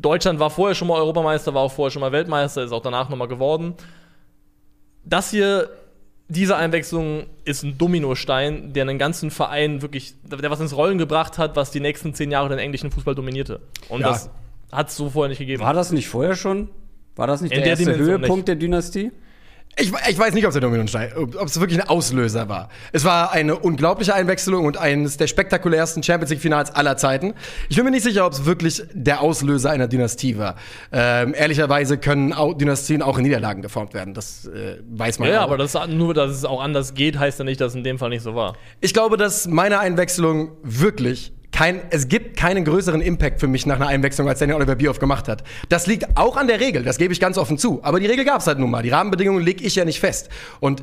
Deutschland 0.00 0.40
war 0.40 0.50
vorher 0.50 0.74
schon 0.74 0.88
mal 0.88 0.94
Europameister, 0.94 1.52
war 1.54 1.62
auch 1.62 1.72
vorher 1.72 1.90
schon 1.90 2.00
mal 2.00 2.12
Weltmeister, 2.12 2.62
ist 2.62 2.72
auch 2.72 2.82
danach 2.82 3.08
nochmal 3.08 3.28
geworden. 3.28 3.74
Das 5.04 5.30
hier 5.30 5.68
diese 6.32 6.56
Einwechslung 6.56 7.26
ist 7.44 7.62
ein 7.62 7.78
Dominostein, 7.78 8.72
der 8.72 8.82
einen 8.82 8.98
ganzen 8.98 9.30
Verein 9.30 9.82
wirklich, 9.82 10.14
der 10.24 10.50
was 10.50 10.60
ins 10.60 10.76
Rollen 10.76 10.98
gebracht 10.98 11.38
hat, 11.38 11.56
was 11.56 11.70
die 11.70 11.80
nächsten 11.80 12.14
zehn 12.14 12.30
Jahre 12.30 12.48
den 12.48 12.58
englischen 12.58 12.90
Fußball 12.90 13.14
dominierte. 13.14 13.60
Und 13.88 14.00
ja. 14.00 14.08
das 14.08 14.30
hat 14.70 14.88
es 14.88 14.96
so 14.96 15.10
vorher 15.10 15.28
nicht 15.28 15.38
gegeben. 15.38 15.62
War 15.62 15.74
das 15.74 15.92
nicht 15.92 16.08
vorher 16.08 16.34
schon? 16.34 16.68
War 17.16 17.26
das 17.26 17.42
nicht 17.42 17.52
In 17.52 17.62
der, 17.62 17.76
der 17.76 17.86
erste 17.86 18.02
Höhepunkt 18.02 18.36
nicht. 18.36 18.48
der 18.48 18.56
Dynastie? 18.56 19.12
Ich, 19.78 19.90
ich, 20.08 20.18
weiß 20.18 20.34
nicht, 20.34 20.46
ob 20.46 20.54
es 20.54 21.60
wirklich 21.60 21.80
ein 21.80 21.88
Auslöser 21.88 22.50
war. 22.50 22.68
Es 22.92 23.06
war 23.06 23.32
eine 23.32 23.58
unglaubliche 23.58 24.14
Einwechslung 24.14 24.66
und 24.66 24.76
eines 24.76 25.16
der 25.16 25.26
spektakulärsten 25.26 26.02
Champions 26.02 26.30
League 26.30 26.42
Finals 26.42 26.70
aller 26.70 26.98
Zeiten. 26.98 27.32
Ich 27.70 27.76
bin 27.76 27.86
mir 27.86 27.90
nicht 27.90 28.02
sicher, 28.02 28.26
ob 28.26 28.34
es 28.34 28.44
wirklich 28.44 28.82
der 28.92 29.22
Auslöser 29.22 29.70
einer 29.70 29.88
Dynastie 29.88 30.36
war. 30.36 30.56
Ähm, 30.92 31.32
ehrlicherweise 31.34 31.96
können 31.96 32.34
auch 32.34 32.52
Dynastien 32.52 33.00
auch 33.00 33.16
in 33.16 33.24
Niederlagen 33.24 33.62
geformt 33.62 33.94
werden. 33.94 34.12
Das 34.12 34.46
äh, 34.46 34.76
weiß 34.90 35.18
man. 35.18 35.28
Ja, 35.28 35.36
ja 35.36 35.40
aber 35.40 35.56
das, 35.56 35.74
nur, 35.88 36.12
dass 36.12 36.32
es 36.32 36.44
auch 36.44 36.62
anders 36.62 36.92
geht, 36.92 37.18
heißt 37.18 37.38
ja 37.38 37.46
nicht, 37.46 37.60
dass 37.60 37.72
es 37.72 37.76
in 37.76 37.84
dem 37.84 37.98
Fall 37.98 38.10
nicht 38.10 38.22
so 38.22 38.34
war. 38.34 38.56
Ich 38.82 38.92
glaube, 38.92 39.16
dass 39.16 39.48
meine 39.48 39.78
Einwechslung 39.78 40.52
wirklich 40.62 41.32
kein, 41.52 41.82
es 41.90 42.08
gibt 42.08 42.36
keinen 42.36 42.64
größeren 42.64 43.00
Impact 43.00 43.38
für 43.38 43.46
mich 43.46 43.66
nach 43.66 43.76
einer 43.76 43.86
Einwechslung, 43.86 44.28
als 44.28 44.38
Daniel 44.38 44.56
Oliver 44.56 44.74
Bierhoff 44.74 44.98
gemacht 44.98 45.28
hat. 45.28 45.44
Das 45.68 45.86
liegt 45.86 46.16
auch 46.16 46.36
an 46.36 46.48
der 46.48 46.60
Regel, 46.60 46.82
das 46.82 46.98
gebe 46.98 47.12
ich 47.12 47.20
ganz 47.20 47.38
offen 47.38 47.58
zu. 47.58 47.80
Aber 47.84 48.00
die 48.00 48.06
Regel 48.06 48.24
gab 48.24 48.40
es 48.40 48.46
halt 48.46 48.58
nun 48.58 48.70
mal. 48.70 48.82
Die 48.82 48.90
Rahmenbedingungen 48.90 49.44
lege 49.44 49.62
ich 49.62 49.76
ja 49.76 49.84
nicht 49.84 50.00
fest. 50.00 50.30
Und 50.60 50.82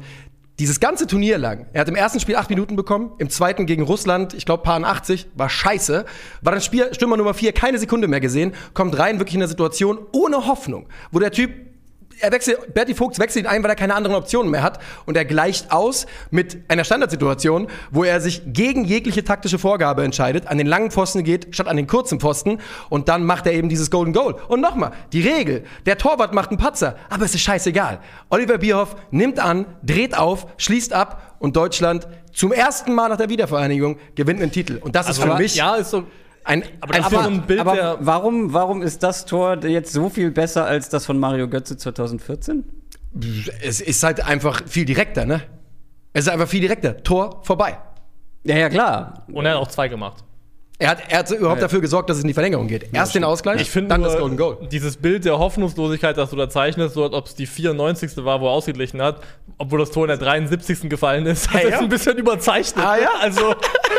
dieses 0.59 0.81
ganze 0.81 1.07
Turnier 1.07 1.37
lang, 1.37 1.67
er 1.71 1.81
hat 1.81 1.87
im 1.87 1.95
ersten 1.95 2.19
Spiel 2.19 2.35
acht 2.35 2.49
Minuten 2.49 2.75
bekommen, 2.75 3.13
im 3.17 3.29
zweiten 3.29 3.65
gegen 3.65 3.81
Russland, 3.81 4.33
ich 4.33 4.45
glaube, 4.45 4.61
paar 4.63 4.83
80, 4.83 5.27
war 5.35 5.49
scheiße. 5.49 6.05
War 6.41 6.51
dann 6.51 6.61
Spiel, 6.61 6.93
Stürmer 6.93 7.15
Nummer 7.15 7.33
vier, 7.33 7.53
keine 7.53 7.79
Sekunde 7.79 8.07
mehr 8.07 8.19
gesehen, 8.19 8.53
kommt 8.73 8.99
rein 8.99 9.19
wirklich 9.19 9.35
in 9.35 9.41
eine 9.41 9.47
Situation 9.47 9.99
ohne 10.11 10.47
Hoffnung, 10.47 10.87
wo 11.11 11.19
der 11.19 11.31
Typ 11.31 11.68
er 12.19 12.31
wechselt, 12.31 12.73
Berti 12.73 12.93
Vogts 12.93 13.19
wechselt 13.19 13.45
ihn 13.45 13.49
ein, 13.49 13.63
weil 13.63 13.69
er 13.69 13.75
keine 13.75 13.95
anderen 13.95 14.15
Optionen 14.15 14.51
mehr 14.51 14.63
hat. 14.63 14.79
Und 15.05 15.17
er 15.17 15.25
gleicht 15.25 15.71
aus 15.71 16.05
mit 16.31 16.57
einer 16.67 16.83
Standardsituation, 16.83 17.67
wo 17.91 18.03
er 18.03 18.21
sich 18.21 18.41
gegen 18.47 18.85
jegliche 18.85 19.23
taktische 19.23 19.59
Vorgabe 19.59 20.03
entscheidet, 20.03 20.47
an 20.47 20.57
den 20.57 20.67
langen 20.67 20.91
Pfosten 20.91 21.23
geht, 21.23 21.53
statt 21.55 21.67
an 21.67 21.77
den 21.77 21.87
kurzen 21.87 22.19
Pfosten. 22.19 22.59
Und 22.89 23.09
dann 23.09 23.25
macht 23.25 23.45
er 23.45 23.53
eben 23.53 23.69
dieses 23.69 23.91
Golden 23.91 24.13
Goal. 24.13 24.35
Und 24.47 24.61
nochmal, 24.61 24.91
die 25.13 25.21
Regel, 25.21 25.63
der 25.85 25.97
Torwart 25.97 26.33
macht 26.33 26.49
einen 26.49 26.59
Patzer, 26.59 26.95
aber 27.09 27.25
es 27.25 27.35
ist 27.35 27.41
scheißegal. 27.41 27.99
Oliver 28.29 28.57
Bierhoff 28.57 28.95
nimmt 29.11 29.39
an, 29.39 29.65
dreht 29.83 30.17
auf, 30.17 30.47
schließt 30.57 30.93
ab 30.93 31.35
und 31.39 31.55
Deutschland 31.55 32.07
zum 32.33 32.51
ersten 32.51 32.93
Mal 32.93 33.09
nach 33.09 33.17
der 33.17 33.29
Wiedervereinigung 33.29 33.97
gewinnt 34.15 34.41
einen 34.41 34.51
Titel. 34.51 34.77
Und 34.81 34.95
das 34.95 35.07
also 35.07 35.23
ist 35.23 35.29
für 35.29 35.37
mich. 35.37 35.55
Ja, 35.55 35.75
ist 35.75 35.91
so 35.91 36.05
ein, 36.43 36.63
aber, 36.81 36.95
ein 36.95 37.03
aber, 37.03 37.21
ein 37.23 37.41
Bild 37.47 37.59
aber 37.59 37.97
warum, 38.01 38.53
warum 38.53 38.81
ist 38.81 39.03
das 39.03 39.25
Tor 39.25 39.63
jetzt 39.65 39.93
so 39.93 40.09
viel 40.09 40.31
besser 40.31 40.65
als 40.65 40.89
das 40.89 41.05
von 41.05 41.19
Mario 41.19 41.47
Götze 41.47 41.77
2014? 41.77 42.65
Es 43.61 43.81
ist 43.81 44.03
halt 44.03 44.25
einfach 44.25 44.61
viel 44.67 44.85
direkter, 44.85 45.25
ne? 45.25 45.41
Es 46.13 46.25
ist 46.25 46.31
einfach 46.31 46.47
viel 46.47 46.61
direkter. 46.61 47.01
Tor 47.03 47.41
vorbei. 47.43 47.77
Ja, 48.43 48.57
ja, 48.57 48.69
klar. 48.69 49.25
Und 49.31 49.45
er 49.45 49.51
hat 49.53 49.57
auch 49.59 49.67
zwei 49.67 49.87
gemacht. 49.87 50.23
Er 50.81 50.91
hat, 50.91 50.99
er 51.09 51.19
hat 51.19 51.29
überhaupt 51.31 51.61
dafür 51.61 51.81
gesorgt, 51.81 52.09
dass 52.09 52.15
es 52.17 52.23
in 52.23 52.29
die 52.29 52.33
Verlängerung 52.33 52.67
geht. 52.67 52.93
Erst 52.93 53.13
den 53.13 53.25
Ausgleich, 53.25 53.61
Ich 53.61 53.69
finde 53.69 53.89
dann 53.89 54.01
das 54.01 54.17
Golden 54.17 54.37
Goal. 54.37 54.57
dieses 54.71 54.95
Bild 54.95 55.25
der 55.25 55.37
Hoffnungslosigkeit, 55.37 56.15
das 56.17 56.29
du 56.29 56.37
da 56.37 56.49
zeichnest, 56.49 56.95
so 56.95 57.03
als 57.03 57.13
ob 57.13 57.25
es 57.25 57.35
die 57.35 57.47
94. 57.47 58.23
war, 58.23 58.39
wo 58.39 58.45
er 58.47 58.51
ausgeglichen 58.51 59.01
hat, 59.01 59.17
obwohl 59.57 59.79
das 59.79 59.91
Tor 59.91 60.05
in 60.05 60.07
der 60.07 60.17
73. 60.17 60.89
gefallen 60.89 61.25
ist, 61.25 61.49
hat 61.53 61.63
Ja, 61.63 61.67
es 61.67 61.71
ja. 61.73 61.79
ein 61.81 61.89
bisschen 61.89 62.17
überzeichnet. 62.17 62.85
Ah, 62.85 62.95
ne? 62.95 63.01
ja? 63.01 63.09
Also, 63.19 63.53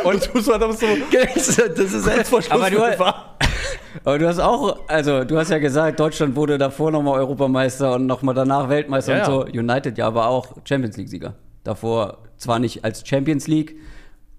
und 0.05 0.31
du 0.33 0.41
so, 0.41 0.53
so 0.53 0.59
das 0.59 0.83
ist 0.83 2.07
kurz 2.15 2.29
vor 2.31 2.41
Schluss 2.43 2.51
Aber 2.51 2.71
du- 2.71 2.79
war. 2.99 3.37
Aber 4.05 4.19
du 4.19 4.27
hast 4.27 4.39
auch, 4.39 4.79
also 4.89 5.25
du 5.25 5.37
hast 5.37 5.51
ja 5.51 5.59
gesagt, 5.59 6.01
Deutschland 6.01 6.35
wurde 6.35 6.57
davor 6.57 6.91
nochmal 6.93 7.19
Europameister 7.19 7.95
und 7.97 8.07
nochmal 8.07 8.35
danach 8.35 8.69
Weltmeister 8.71 9.19
Ja, 9.19 9.27
und 9.29 9.53
so. 9.53 9.59
United 9.59 9.99
ja 9.99 10.07
aber 10.07 10.29
auch 10.29 10.47
Champions 10.65 10.97
League-Sieger. 10.97 11.35
Davor 11.65 12.19
zwar 12.39 12.59
nicht 12.59 12.85
als 12.85 13.07
Champions 13.07 13.49
League 13.49 13.77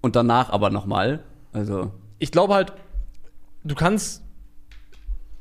und 0.00 0.16
danach 0.16 0.50
aber 0.50 0.70
nochmal. 0.70 1.20
Also. 1.52 1.92
Ich 2.22 2.30
glaube 2.30 2.54
halt, 2.54 2.72
du 3.64 3.74
kannst. 3.74 4.22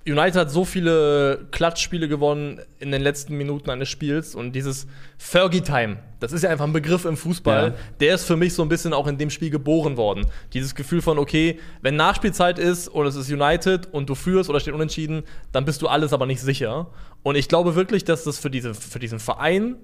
United 0.03 0.35
hat 0.35 0.49
so 0.49 0.65
viele 0.65 1.45
Klatschspiele 1.51 2.07
gewonnen 2.07 2.59
in 2.79 2.89
den 2.91 3.03
letzten 3.03 3.37
Minuten 3.37 3.69
eines 3.69 3.87
Spiels 3.87 4.33
und 4.33 4.53
dieses 4.53 4.87
Fergie-Time, 5.19 5.97
das 6.19 6.31
ist 6.31 6.41
ja 6.41 6.49
einfach 6.49 6.65
ein 6.65 6.73
Begriff 6.73 7.05
im 7.05 7.15
Fußball, 7.15 7.67
Ja. 7.67 7.75
der 7.99 8.15
ist 8.15 8.25
für 8.25 8.35
mich 8.35 8.55
so 8.55 8.63
ein 8.63 8.67
bisschen 8.69 8.93
auch 8.93 9.05
in 9.05 9.19
dem 9.19 9.29
Spiel 9.29 9.51
geboren 9.51 9.97
worden. 9.97 10.25
Dieses 10.53 10.73
Gefühl 10.73 11.03
von, 11.03 11.19
okay, 11.19 11.59
wenn 11.83 11.97
Nachspielzeit 11.97 12.57
ist 12.57 12.87
und 12.87 13.05
es 13.05 13.15
ist 13.15 13.29
United 13.29 13.93
und 13.93 14.09
du 14.09 14.15
führst 14.15 14.49
oder 14.49 14.59
steht 14.59 14.73
unentschieden, 14.73 15.21
dann 15.51 15.65
bist 15.65 15.83
du 15.83 15.87
alles 15.87 16.13
aber 16.13 16.25
nicht 16.25 16.41
sicher. 16.41 16.87
Und 17.21 17.35
ich 17.35 17.47
glaube 17.47 17.75
wirklich, 17.75 18.03
dass 18.03 18.23
das 18.23 18.39
für, 18.39 18.49
diese, 18.49 18.73
für 18.73 18.97
diesen 18.97 19.19
Verein 19.19 19.75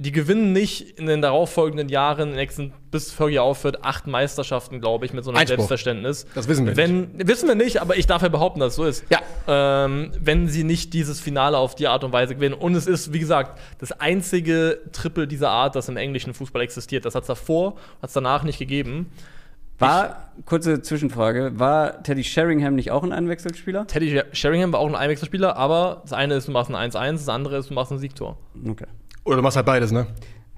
die 0.00 0.12
gewinnen 0.12 0.54
nicht 0.54 0.98
in 0.98 1.04
den 1.04 1.20
darauffolgenden 1.20 1.90
Jahren, 1.90 2.22
in 2.22 2.28
den 2.28 2.36
nächsten, 2.36 2.72
bis 2.90 3.12
Fergie 3.12 3.38
aufhört, 3.38 3.84
acht 3.84 4.06
Meisterschaften, 4.06 4.80
glaube 4.80 5.04
ich, 5.04 5.12
mit 5.12 5.24
so 5.24 5.30
einem 5.30 5.36
Einspruch. 5.36 5.58
Selbstverständnis. 5.58 6.26
Das 6.34 6.48
wissen 6.48 6.64
wir 6.64 6.74
wenn, 6.78 7.10
Wissen 7.28 7.46
wir 7.46 7.54
nicht, 7.54 7.82
aber 7.82 7.98
ich 7.98 8.06
darf 8.06 8.22
ja 8.22 8.28
behaupten, 8.28 8.60
dass 8.60 8.70
es 8.70 8.76
so 8.76 8.84
ist. 8.86 9.04
Ja. 9.10 9.20
Ähm, 9.46 10.12
wenn 10.18 10.48
sie 10.48 10.64
nicht 10.64 10.94
dieses 10.94 11.20
Finale 11.20 11.58
auf 11.58 11.74
die 11.74 11.86
Art 11.86 12.02
und 12.02 12.14
Weise 12.14 12.34
gewinnen. 12.34 12.54
Und 12.54 12.74
es 12.76 12.86
ist, 12.86 13.12
wie 13.12 13.18
gesagt, 13.18 13.60
das 13.78 13.92
einzige 13.92 14.80
Triple 14.92 15.28
dieser 15.28 15.50
Art, 15.50 15.76
das 15.76 15.90
im 15.90 15.98
englischen 15.98 16.32
Fußball 16.32 16.62
existiert. 16.62 17.04
Das 17.04 17.14
hat 17.14 17.24
es 17.24 17.28
davor, 17.28 17.74
hat 18.00 18.08
es 18.08 18.14
danach 18.14 18.42
nicht 18.42 18.58
gegeben. 18.58 19.12
War, 19.78 20.30
kurze 20.46 20.80
Zwischenfrage, 20.80 21.58
war 21.58 22.02
Teddy 22.02 22.24
Sheringham 22.24 22.74
nicht 22.74 22.90
auch 22.90 23.02
ein 23.02 23.12
Einwechselspieler? 23.12 23.86
Teddy 23.86 24.22
Sheringham 24.32 24.72
war 24.72 24.80
auch 24.80 24.88
ein 24.88 24.94
Einwechselspieler, 24.94 25.56
aber 25.56 26.00
das 26.02 26.14
eine 26.14 26.34
ist, 26.36 26.48
du 26.48 26.52
machst 26.52 26.74
ein 26.74 26.90
1-1, 26.90 27.12
das 27.12 27.28
andere 27.28 27.58
ist, 27.58 27.68
du 27.68 27.74
machst 27.74 27.92
ein 27.92 27.98
Siegtor. 27.98 28.38
Okay. 28.66 28.86
Oder 29.30 29.36
du 29.36 29.42
machst 29.44 29.56
halt 29.56 29.66
beides, 29.66 29.92
ne? 29.92 30.08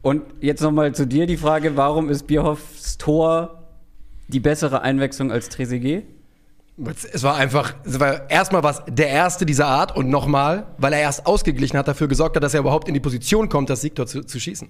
Und 0.00 0.22
jetzt 0.40 0.62
nochmal 0.62 0.94
zu 0.94 1.06
dir 1.06 1.26
die 1.26 1.36
Frage, 1.36 1.76
warum 1.76 2.08
ist 2.08 2.26
Bierhoffs 2.26 2.96
Tor 2.96 3.68
die 4.28 4.40
bessere 4.40 4.80
Einwechslung 4.80 5.30
als 5.30 5.50
Trezeguet? 5.50 6.06
Es 7.12 7.22
war 7.22 7.36
einfach, 7.36 7.74
es 7.84 8.00
war 8.00 8.28
erstmal 8.28 8.62
was 8.62 8.82
der 8.88 9.08
erste 9.08 9.46
dieser 9.46 9.66
Art 9.66 9.94
und 9.94 10.08
nochmal, 10.08 10.66
weil 10.78 10.92
er 10.92 11.00
erst 11.00 11.26
ausgeglichen 11.26 11.78
hat, 11.78 11.86
dafür 11.86 12.08
gesorgt 12.08 12.34
hat, 12.34 12.42
dass 12.42 12.54
er 12.54 12.60
überhaupt 12.60 12.88
in 12.88 12.94
die 12.94 13.00
Position 13.00 13.48
kommt, 13.48 13.70
das 13.70 13.82
Siegtor 13.82 14.06
zu, 14.06 14.24
zu 14.24 14.40
schießen. 14.40 14.68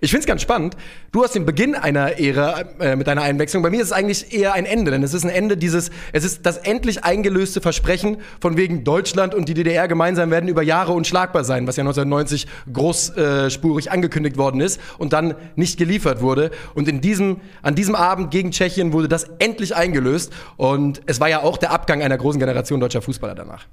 Ich 0.00 0.10
finde 0.10 0.20
es 0.20 0.26
ganz 0.26 0.42
spannend. 0.42 0.76
Du 1.10 1.24
hast 1.24 1.34
den 1.34 1.46
Beginn 1.46 1.74
einer 1.74 2.20
Ära 2.20 2.60
äh, 2.78 2.94
mit 2.94 3.06
deiner 3.06 3.22
Einwechslung. 3.22 3.62
Bei 3.62 3.70
mir 3.70 3.80
ist 3.80 3.88
es 3.88 3.92
eigentlich 3.92 4.32
eher 4.32 4.52
ein 4.52 4.66
Ende, 4.66 4.90
denn 4.92 5.02
es 5.02 5.14
ist 5.14 5.24
ein 5.24 5.30
Ende 5.30 5.56
dieses, 5.56 5.90
es 6.12 6.24
ist 6.24 6.46
das 6.46 6.58
endlich 6.58 7.04
eingelöste 7.04 7.60
Versprechen 7.60 8.18
von 8.40 8.56
wegen 8.56 8.84
Deutschland 8.84 9.34
und 9.34 9.48
die 9.48 9.54
DDR 9.54 9.88
gemeinsam 9.88 10.30
werden 10.30 10.48
über 10.48 10.62
Jahre 10.62 10.92
unschlagbar 10.92 11.42
sein, 11.44 11.66
was 11.66 11.76
ja 11.76 11.82
1990 11.82 12.46
großspurig 12.72 13.90
angekündigt 13.90 14.36
worden 14.36 14.60
ist 14.60 14.80
und 14.98 15.12
dann 15.12 15.34
nicht 15.56 15.78
geliefert 15.78 16.22
wurde. 16.22 16.50
Und 16.74 16.88
in 16.88 17.00
diesem, 17.00 17.40
an 17.62 17.74
diesem 17.74 17.96
Abend 17.96 18.30
gegen 18.30 18.52
Tschechien 18.52 18.92
wurde 18.92 19.08
das 19.08 19.24
endlich 19.38 19.74
eingelöst 19.74 20.32
und 20.56 21.00
es 21.06 21.20
war 21.20 21.28
ja 21.28 21.42
auch 21.42 21.47
der 21.56 21.70
Abgang 21.70 22.02
einer 22.02 22.18
großen 22.18 22.38
Generation 22.38 22.80
deutscher 22.80 23.02
Fußballer 23.02 23.34
danach. 23.34 23.66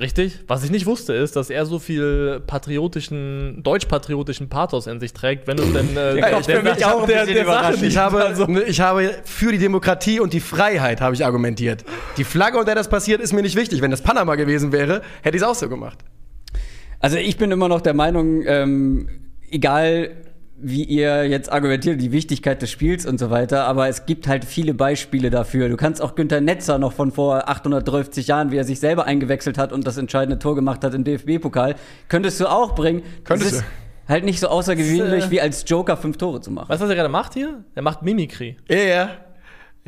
Richtig. 0.00 0.38
Was 0.46 0.62
ich 0.62 0.70
nicht 0.70 0.86
wusste, 0.86 1.12
ist, 1.12 1.34
dass 1.34 1.50
er 1.50 1.66
so 1.66 1.80
viel 1.80 2.40
patriotischen, 2.46 3.62
deutsch-patriotischen 3.64 4.48
Pathos 4.48 4.86
in 4.86 5.00
sich 5.00 5.12
trägt, 5.12 5.48
wenn 5.48 5.56
du 5.56 5.64
denn 5.64 5.96
äh, 5.96 6.14
mich 6.14 6.84
auch. 6.84 7.08
Ich 7.82 7.96
habe, 7.96 8.24
Also, 8.24 8.46
ne, 8.46 8.62
ich 8.62 8.80
habe 8.80 9.12
für 9.24 9.50
die 9.50 9.58
Demokratie 9.58 10.20
und 10.20 10.32
die 10.32 10.40
Freiheit 10.40 11.00
habe 11.00 11.16
ich 11.16 11.24
argumentiert. 11.24 11.84
Die 12.16 12.24
Flagge, 12.24 12.58
unter 12.58 12.66
der 12.66 12.74
das 12.76 12.88
passiert, 12.88 13.20
ist 13.20 13.32
mir 13.32 13.42
nicht 13.42 13.56
wichtig. 13.56 13.82
Wenn 13.82 13.90
das 13.90 14.02
Panama 14.02 14.36
gewesen 14.36 14.70
wäre, 14.70 15.02
hätte 15.22 15.36
ich 15.36 15.42
es 15.42 15.48
auch 15.48 15.56
so 15.56 15.68
gemacht. 15.68 15.98
Also 17.00 17.16
ich 17.16 17.36
bin 17.36 17.50
immer 17.50 17.68
noch 17.68 17.80
der 17.80 17.94
Meinung, 17.94 18.44
ähm, 18.46 19.08
egal 19.50 20.10
wie 20.60 20.82
ihr 20.84 21.24
jetzt 21.28 21.52
argumentiert, 21.52 22.00
die 22.00 22.10
Wichtigkeit 22.12 22.60
des 22.62 22.70
Spiels 22.70 23.06
und 23.06 23.18
so 23.18 23.30
weiter, 23.30 23.64
aber 23.64 23.88
es 23.88 24.06
gibt 24.06 24.26
halt 24.26 24.44
viele 24.44 24.74
Beispiele 24.74 25.30
dafür. 25.30 25.68
Du 25.68 25.76
kannst 25.76 26.02
auch 26.02 26.14
Günter 26.14 26.40
Netzer 26.40 26.78
noch 26.78 26.92
von 26.92 27.12
vor 27.12 27.48
830 27.48 28.26
Jahren, 28.26 28.50
wie 28.50 28.56
er 28.56 28.64
sich 28.64 28.80
selber 28.80 29.04
eingewechselt 29.06 29.56
hat 29.58 29.72
und 29.72 29.86
das 29.86 29.96
entscheidende 29.98 30.38
Tor 30.38 30.54
gemacht 30.54 30.82
hat 30.84 30.94
im 30.94 31.04
DFB-Pokal, 31.04 31.76
könntest 32.08 32.40
du 32.40 32.46
auch 32.50 32.74
bringen. 32.74 33.02
Könntest 33.24 33.52
Es 33.52 33.58
ist 33.58 33.64
du. 33.64 34.12
halt 34.12 34.24
nicht 34.24 34.40
so 34.40 34.48
außergewöhnlich, 34.48 35.20
Das, 35.22 35.28
äh, 35.28 35.30
wie 35.30 35.40
als 35.40 35.64
Joker 35.66 35.96
fünf 35.96 36.16
Tore 36.16 36.40
zu 36.40 36.50
machen. 36.50 36.68
weißt 36.68 36.80
du, 36.80 36.84
was 36.84 36.90
er 36.90 36.96
gerade 36.96 37.08
macht 37.08 37.34
hier? 37.34 37.62
Er 37.74 37.82
macht 37.82 38.02
Mimikry. 38.02 38.56
Ja, 38.68 38.76
ja. 38.76 39.10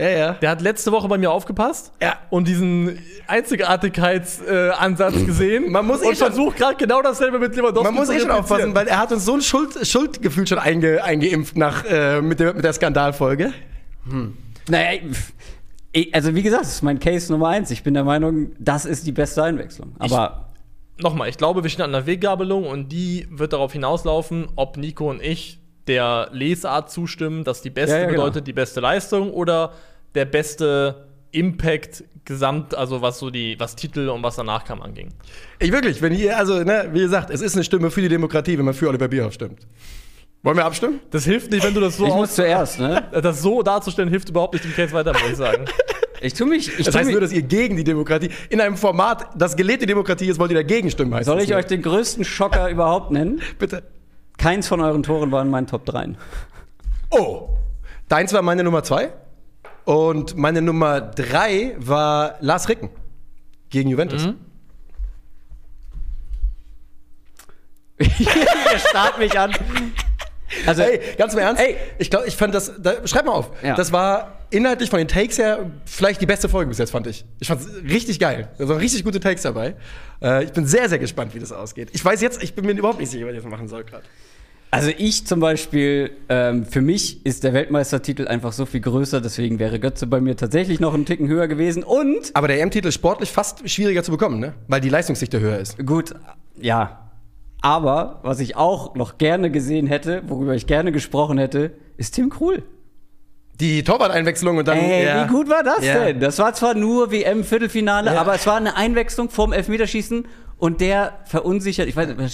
Ja, 0.00 0.08
ja. 0.08 0.32
Der 0.34 0.50
hat 0.50 0.60
letzte 0.62 0.90
Woche 0.92 1.06
bei 1.08 1.18
mir 1.18 1.30
aufgepasst 1.30 1.92
Ja. 2.02 2.14
und 2.30 2.48
diesen 2.48 2.98
Einzigartigkeitsansatz 3.26 5.16
äh, 5.16 5.24
gesehen. 5.26 5.70
Man 5.70 5.86
muss 5.86 6.02
eh 6.02 6.06
und 6.08 6.16
schon- 6.16 6.26
versucht 6.28 6.56
gerade 6.56 6.76
genau 6.76 7.02
dasselbe 7.02 7.38
mit 7.38 7.54
Lewandowski 7.54 7.84
Man 7.92 7.94
muss 7.94 8.08
eh 8.10 8.20
schon 8.20 8.30
aufpassen, 8.30 8.74
weil 8.74 8.86
er 8.88 8.98
hat 8.98 9.12
uns 9.12 9.24
so 9.24 9.34
ein 9.34 9.42
Schuld, 9.42 9.86
Schuldgefühl 9.86 10.46
schon 10.46 10.58
einge, 10.58 11.02
eingeimpft 11.04 11.56
nach, 11.56 11.84
äh, 11.84 12.20
mit, 12.20 12.40
der, 12.40 12.54
mit 12.54 12.64
der 12.64 12.72
Skandalfolge. 12.72 13.52
Naja, 14.68 15.00
pff, 15.10 15.32
ich- 15.92 16.14
also 16.14 16.34
wie 16.34 16.42
gesagt, 16.42 16.62
das 16.62 16.74
ist 16.74 16.82
mein 16.82 16.98
Case 16.98 17.30
Nummer 17.32 17.48
eins. 17.48 17.70
Ich 17.70 17.82
bin 17.82 17.94
der 17.94 18.04
Meinung, 18.04 18.52
das 18.58 18.84
ist 18.84 19.06
die 19.06 19.12
beste 19.12 19.42
Einwechslung. 19.42 19.94
Aber 19.98 20.46
Nochmal, 21.02 21.30
ich 21.30 21.38
glaube, 21.38 21.62
wir 21.62 21.70
stehen 21.70 21.84
an 21.86 21.94
einer 21.94 22.04
Weggabelung 22.04 22.66
und 22.66 22.90
die 22.92 23.26
wird 23.30 23.54
darauf 23.54 23.72
hinauslaufen, 23.72 24.48
ob 24.56 24.76
Nico 24.76 25.08
und 25.08 25.22
ich 25.22 25.58
der 25.86 26.28
Lesart 26.32 26.90
zustimmen, 26.90 27.42
dass 27.42 27.62
die 27.62 27.70
beste 27.70 27.94
Ja, 27.96 28.00
ja, 28.02 28.06
genau. 28.10 28.24
bedeutet 28.24 28.46
die 28.46 28.52
beste 28.52 28.80
Leistung 28.80 29.32
oder 29.32 29.72
der 30.14 30.24
beste 30.24 31.06
Impact 31.32 32.04
gesamt, 32.24 32.74
also 32.74 33.02
was 33.02 33.18
so 33.18 33.30
die, 33.30 33.58
was 33.58 33.76
Titel 33.76 34.08
und 34.08 34.22
was 34.22 34.36
danach 34.36 34.64
kam 34.64 34.82
anging. 34.82 35.08
Ich 35.58 35.72
wirklich, 35.72 36.00
wenn 36.02 36.14
ihr, 36.14 36.36
also, 36.36 36.62
ne, 36.62 36.88
wie 36.92 37.00
gesagt, 37.00 37.30
es 37.30 37.40
ist 37.40 37.54
eine 37.54 37.64
Stimme 37.64 37.90
für 37.90 38.02
die 38.02 38.08
Demokratie, 38.08 38.58
wenn 38.58 38.64
man 38.64 38.74
für 38.74 38.88
Oliver 38.88 39.08
Bierhoff 39.08 39.32
stimmt. 39.32 39.66
Wollen 40.42 40.56
wir 40.56 40.64
abstimmen? 40.64 41.00
Das 41.10 41.24
hilft 41.24 41.50
nicht, 41.50 41.64
wenn 41.64 41.74
du 41.74 41.80
das 41.80 41.96
so 41.96 42.06
ich 42.06 42.14
muss 42.14 42.34
zuerst, 42.34 42.78
ne? 42.78 43.08
das 43.22 43.42
so 43.42 43.62
darzustellen, 43.62 44.08
hilft 44.08 44.30
überhaupt 44.30 44.54
nicht 44.54 44.64
dem 44.64 44.74
Case 44.74 44.92
weiter, 44.92 45.12
muss 45.12 45.30
ich 45.30 45.36
sagen. 45.36 45.64
Ich 46.22 46.34
tu 46.34 46.46
mich. 46.46 46.78
Ich 46.78 46.86
Das 46.86 46.94
heißt 46.94 47.06
mich, 47.06 47.14
nur, 47.14 47.20
dass 47.20 47.32
ihr 47.32 47.42
gegen 47.42 47.76
die 47.76 47.84
Demokratie, 47.84 48.30
in 48.48 48.60
einem 48.60 48.76
Format, 48.76 49.28
das 49.36 49.56
gelebte 49.56 49.86
Demokratie 49.86 50.26
ist, 50.26 50.38
wollt 50.38 50.50
ihr 50.50 50.56
dagegen 50.56 50.90
stimmen, 50.90 51.14
heißt 51.14 51.26
soll 51.26 51.38
das 51.38 51.46
ich 51.46 51.54
euch 51.54 51.66
den 51.66 51.82
größten 51.82 52.24
Schocker 52.24 52.68
überhaupt 52.70 53.10
nennen? 53.10 53.40
Bitte. 53.58 53.82
Keins 54.38 54.68
von 54.68 54.80
euren 54.80 55.02
Toren 55.02 55.32
war 55.32 55.42
in 55.42 55.50
meinen 55.50 55.66
Top 55.66 55.84
3. 55.84 56.14
Oh, 57.10 57.50
deins 58.08 58.32
war 58.32 58.40
meine 58.42 58.64
Nummer 58.64 58.82
zwei 58.82 59.12
und 59.90 60.36
meine 60.36 60.62
Nummer 60.62 61.00
drei 61.00 61.74
war 61.78 62.36
Lars 62.38 62.68
Ricken 62.68 62.90
gegen 63.70 63.90
Juventus. 63.90 64.24
Mhm. 64.24 64.36
Ihr 67.98 68.78
starrt 68.78 69.18
mich 69.18 69.36
an. 69.36 69.52
Also, 70.64 70.82
Ey, 70.82 71.00
ganz 71.18 71.32
im 71.32 71.40
Ernst, 71.40 71.60
Ey. 71.60 71.76
ich 71.98 72.08
glaube, 72.08 72.28
ich 72.28 72.36
fand 72.36 72.54
das, 72.54 72.72
da, 72.80 73.04
schreib 73.06 73.24
mal 73.26 73.32
auf, 73.32 73.50
Ja. 73.64 73.74
das 73.74 73.90
war 73.90 74.38
inhaltlich 74.50 74.90
von 74.90 74.98
den 74.98 75.08
Takes 75.08 75.38
her 75.38 75.70
vielleicht 75.86 76.20
die 76.20 76.26
beste 76.26 76.48
Folge 76.48 76.68
bis 76.68 76.78
jetzt, 76.78 76.90
fand 76.90 77.08
ich. 77.08 77.24
Ich 77.40 77.48
fand 77.48 77.60
es 77.60 77.68
richtig 77.82 78.20
geil. 78.20 78.48
Da 78.58 78.68
waren 78.68 78.78
richtig 78.78 79.02
gute 79.02 79.18
Takes 79.18 79.42
dabei. 79.42 79.74
Äh, 80.22 80.44
ich 80.44 80.52
bin 80.52 80.66
sehr, 80.66 80.88
sehr 80.88 81.00
gespannt, 81.00 81.34
wie 81.34 81.40
das 81.40 81.50
ausgeht. 81.50 81.88
Ich 81.92 82.04
weiß 82.04 82.20
jetzt, 82.20 82.42
ich 82.44 82.54
bin 82.54 82.64
mir 82.64 82.72
überhaupt 82.72 83.00
nicht 83.00 83.10
sicher, 83.10 83.26
was 83.26 83.32
ich 83.32 83.42
jetzt 83.42 83.48
machen 83.50 83.66
soll 83.66 83.82
gerade. 83.84 84.04
Also 84.70 84.90
ich 84.96 85.26
zum 85.26 85.40
Beispiel, 85.40 86.12
ähm, 86.28 86.64
für 86.64 86.80
mich 86.80 87.24
ist 87.26 87.42
der 87.44 87.52
Weltmeistertitel 87.52 88.28
einfach 88.28 88.52
so 88.52 88.66
viel 88.66 88.80
größer, 88.80 89.20
deswegen 89.20 89.58
wäre 89.58 89.80
Götze 89.80 90.06
bei 90.06 90.20
mir 90.20 90.36
tatsächlich 90.36 90.78
noch 90.80 90.94
einen 90.94 91.06
Ticken 91.06 91.28
höher 91.28 91.48
gewesen. 91.48 91.82
Und 91.82 92.30
Aber 92.34 92.46
der 92.48 92.60
EM-Titel 92.60 92.88
ist 92.88 92.94
sportlich 92.94 93.30
fast 93.30 93.68
schwieriger 93.68 94.02
zu 94.02 94.10
bekommen, 94.12 94.38
ne? 94.38 94.54
Weil 94.68 94.80
die 94.80 94.88
Leistungsdichte 94.88 95.40
höher 95.40 95.58
ist. 95.58 95.84
gut, 95.84 96.14
ja. 96.60 97.10
Aber 97.62 98.20
was 98.22 98.40
ich 98.40 98.56
auch 98.56 98.94
noch 98.94 99.18
gerne 99.18 99.50
gesehen 99.50 99.86
hätte, 99.86 100.22
worüber 100.28 100.54
ich 100.54 100.66
gerne 100.66 100.92
gesprochen 100.92 101.36
hätte, 101.36 101.72
ist 101.98 102.14
Tim 102.14 102.30
Krul. 102.30 102.62
Die 103.60 103.82
Torwart-Einwechslung 103.82 104.56
und 104.56 104.66
dann. 104.66 104.78
Ey, 104.78 105.04
ja. 105.04 105.24
wie 105.24 105.30
gut 105.30 105.50
war 105.50 105.62
das 105.62 105.84
Ja. 105.84 106.04
denn? 106.04 106.20
Das 106.20 106.38
war 106.38 106.54
zwar 106.54 106.74
nur 106.74 107.10
WM-Viertelfinale, 107.12 108.14
Ja. 108.14 108.20
aber 108.22 108.34
es 108.34 108.46
war 108.46 108.56
eine 108.56 108.76
Einwechslung 108.76 109.28
vorm 109.28 109.52
Elfmeterschießen 109.52 110.24
und 110.56 110.80
der 110.80 111.18
verunsichert, 111.26 111.86
ich 111.86 111.94
weiß 111.96 112.08
nicht, 112.08 112.18
was, 112.18 112.32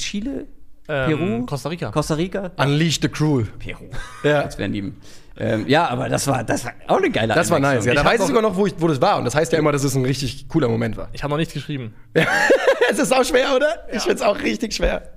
Chile? 0.87 0.97
Ähm, 0.97 1.19
Peru? 1.19 1.47
Costa 1.47 1.69
Rica. 1.69 1.91
Costa 1.91 2.15
Rica? 2.15 2.51
Unleash 2.57 3.01
the 3.01 3.09
Cruel. 3.09 3.47
Peru. 3.59 3.85
Ja. 4.23 4.43
Jetzt 4.43 4.59
werden 4.59 4.73
die. 4.73 4.93
Ähm, 5.39 5.69
ja, 5.69 5.87
aber 5.89 6.09
das 6.09 6.27
war, 6.27 6.45
das 6.45 6.65
war 6.65 6.73
auch 6.87 6.97
eine 6.97 7.11
geile 7.11 7.35
Das 7.35 7.51
war 7.51 7.61
nice. 7.61 7.85
Ja, 7.85 7.93
da 7.95 8.05
weiß 8.05 8.21
ich 8.21 8.27
sogar 8.27 8.41
noch, 8.41 8.57
wo, 8.57 8.67
ich, 8.67 8.75
wo 8.79 8.89
das 8.89 9.01
war. 9.01 9.19
Und 9.19 9.27
das 9.27 9.35
heißt 9.35 9.53
ja 9.53 9.59
immer, 9.59 9.71
dass 9.71 9.85
es 9.85 9.95
ein 9.95 10.05
richtig 10.05 10.49
cooler 10.49 10.69
Moment 10.69 10.97
war. 10.97 11.09
Ich 11.13 11.23
habe 11.23 11.31
noch 11.31 11.37
nichts 11.37 11.53
geschrieben. 11.53 11.95
es 12.91 12.99
ist 12.99 13.15
auch 13.15 13.25
schwer, 13.25 13.55
oder? 13.55 13.87
Ich 13.93 14.03
find's 14.03 14.23
auch 14.23 14.39
richtig 14.41 14.75
schwer. 14.75 15.16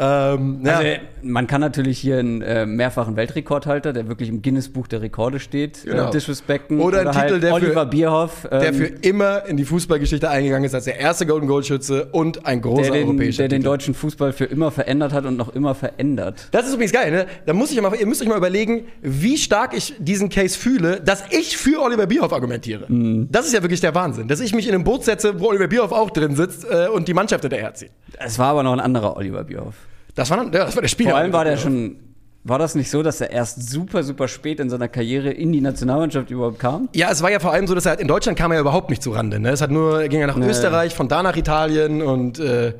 Ähm, 0.00 0.60
ja. 0.64 0.76
Also, 0.76 0.90
man 1.22 1.48
kann 1.48 1.60
natürlich 1.60 1.98
hier 1.98 2.18
einen 2.18 2.40
äh, 2.42 2.64
mehrfachen 2.66 3.16
Weltrekordhalter, 3.16 3.92
der 3.92 4.06
wirklich 4.08 4.28
im 4.28 4.40
Guinness-Buch 4.42 4.86
der 4.86 5.02
Rekorde 5.02 5.40
steht, 5.40 5.84
Genau. 5.84 6.08
äh, 6.08 6.10
disrespekten. 6.12 6.80
Oder 6.80 7.00
ein 7.00 7.12
Titel, 7.12 7.40
der 7.40 7.50
für- 7.50 7.54
Oliver 7.56 7.86
Bierhoff, 7.86 8.46
ähm, 8.50 8.60
der 8.60 8.74
für 8.74 8.84
immer 8.86 9.44
in 9.46 9.56
die 9.56 9.64
Fußballgeschichte 9.64 10.30
eingegangen 10.30 10.64
ist 10.64 10.74
als 10.74 10.84
der 10.84 11.00
erste 11.00 11.26
Golden 11.26 11.48
Goal 11.48 11.64
Schütze 11.64 12.06
und 12.12 12.46
ein 12.46 12.60
großer 12.62 12.82
der, 12.82 12.92
den, 12.92 13.08
europäischer 13.08 13.42
der 13.42 13.48
den 13.48 13.56
Titel. 13.62 13.70
deutschen 13.70 13.94
Fußball 13.94 14.32
für 14.32 14.44
immer 14.44 14.70
verändert 14.70 15.12
hat 15.12 15.24
und 15.24 15.36
noch 15.36 15.52
immer 15.54 15.74
verändert. 15.74 16.46
Das 16.52 16.66
ist 16.68 16.74
übrigens 16.74 16.92
geil, 16.92 17.10
ne? 17.10 17.26
Da 17.46 17.52
muss 17.52 17.72
ich 17.72 17.80
mal, 17.80 17.92
ihr 17.96 18.06
müsst 18.06 18.22
euch 18.22 18.28
mal 18.28 18.38
überlegen, 18.38 18.84
wie 19.02 19.36
stark 19.36 19.76
ich 19.76 19.94
diesen 19.98 20.28
Case 20.28 20.56
fühle, 20.56 21.00
dass 21.00 21.24
ich 21.30 21.56
für 21.56 21.82
Oliver 21.82 22.06
Bierhoff 22.06 22.32
argumentiere. 22.32 22.86
Das 23.30 23.46
ist 23.46 23.52
ja 23.54 23.62
wirklich 23.62 23.80
der 23.80 23.96
Wahnsinn, 23.96 24.28
dass 24.28 24.38
ich 24.38 24.54
mich 24.54 24.68
in 24.68 24.74
ein 24.76 24.84
Boot 24.84 25.04
setze, 25.04 25.40
wo 25.40 25.48
Oliver 25.48 25.66
Bierhoff 25.66 25.90
auch 25.90 26.10
drin 26.10 26.36
sitzt 26.36 26.64
äh, 26.70 26.86
und 26.86 27.08
die 27.08 27.14
Mannschaft 27.14 27.42
hinterherzieht. 27.42 27.90
Es 28.18 28.38
war 28.38 28.50
aber 28.50 28.62
noch 28.62 28.72
ein 28.72 28.80
anderer 28.80 29.16
Oliver 29.16 29.42
Bierhoff. 29.42 29.74
Das 30.18 30.30
war, 30.30 30.36
dann- 30.38 30.52
ja, 30.52 30.64
das 30.64 30.74
war 30.74 30.82
der 30.82 30.88
Spieler. 30.88 31.10
Vor 31.10 31.18
allem 31.20 31.32
war 31.32 31.44
der 31.44 31.56
schon. 31.56 31.96
War 32.44 32.58
das 32.58 32.74
nicht 32.74 32.90
so, 32.90 33.02
dass 33.02 33.20
er 33.20 33.30
erst 33.30 33.68
super, 33.70 34.02
super 34.02 34.26
spät 34.26 34.58
in 34.58 34.70
seiner 34.70 34.88
Karriere 34.88 35.30
in 35.30 35.52
die 35.52 35.60
Nationalmannschaft 35.60 36.30
überhaupt 36.30 36.58
kam? 36.58 36.88
Ja, 36.94 37.10
es 37.10 37.22
war 37.22 37.30
ja 37.30 37.40
vor 37.40 37.52
allem 37.52 37.66
so, 37.66 37.74
dass 37.74 37.84
er 37.84 37.90
halt 37.90 38.00
in 38.00 38.08
Deutschland 38.08 38.38
kam 38.38 38.50
er 38.52 38.56
ja 38.56 38.60
überhaupt 38.62 38.90
nicht 38.90 39.02
zu 39.02 39.10
Rande. 39.10 39.38
Ne? 39.38 39.50
Es 39.50 39.60
hat 39.60 39.70
nur, 39.70 40.00
er 40.02 40.08
ging 40.08 40.20
ja 40.20 40.26
nach 40.26 40.36
Österreich, 40.36 40.94
von 40.94 41.08
da 41.08 41.22
nach 41.22 41.36
Italien 41.36 42.00
und 42.02 42.38
äh, 42.38 42.74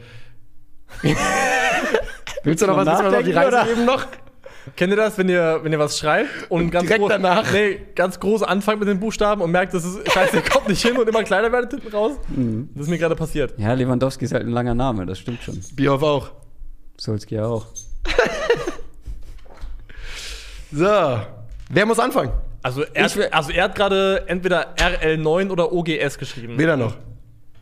Willst 2.44 2.62
du 2.62 2.66
noch 2.66 2.76
was, 2.76 2.86
willst 2.86 3.00
du 3.02 3.10
noch 3.10 3.22
die 3.22 3.32
Reise 3.32 3.48
oder? 3.48 3.70
eben 3.70 3.84
noch? 3.84 4.06
Kennt 4.76 4.90
ihr 4.92 4.96
das, 4.96 5.16
wenn 5.18 5.28
ihr, 5.28 5.60
wenn 5.62 5.72
ihr 5.72 5.78
was 5.78 5.98
schreibt 5.98 6.28
und 6.50 6.70
ganz 6.70 6.86
direkt 6.86 7.00
groß, 7.02 7.10
danach. 7.12 7.52
Nee, 7.52 7.80
ganz 7.94 8.20
groß 8.20 8.42
anfangt 8.42 8.80
mit 8.80 8.88
den 8.88 9.00
Buchstaben 9.00 9.42
und 9.42 9.50
merkt, 9.50 9.74
das 9.74 9.84
ist 9.84 10.10
scheiße, 10.12 10.36
ihr 10.36 10.42
kommt 10.42 10.68
nicht 10.68 10.82
hin 10.82 10.96
und 10.96 11.08
immer 11.08 11.22
kleiner 11.24 11.50
werdet 11.52 11.70
hinten 11.72 11.88
raus? 11.88 12.12
Mhm. 12.28 12.68
Das 12.74 12.84
ist 12.84 12.90
mir 12.90 12.98
gerade 12.98 13.16
passiert. 13.16 13.54
Ja, 13.58 13.72
Lewandowski 13.74 14.24
ist 14.24 14.32
halt 14.34 14.44
ein 14.46 14.52
langer 14.52 14.74
Name, 14.74 15.04
das 15.06 15.18
stimmt 15.18 15.42
schon. 15.42 15.58
Bierhoff 15.74 16.02
auch. 16.02 16.30
Solski 16.98 17.36
ja 17.36 17.46
auch. 17.46 17.66
So, 20.70 20.84
wer 21.70 21.86
muss 21.86 21.98
anfangen? 21.98 22.30
Also 22.62 22.82
er, 22.82 23.06
Ich 23.06 23.16
hat, 23.16 23.32
also 23.32 23.52
er 23.52 23.64
hat 23.64 23.74
gerade 23.74 24.24
entweder 24.28 24.74
RL9 24.76 25.48
oder 25.50 25.72
OGS 25.72 26.18
geschrieben. 26.18 26.58
Weder 26.58 26.76
noch. 26.76 26.94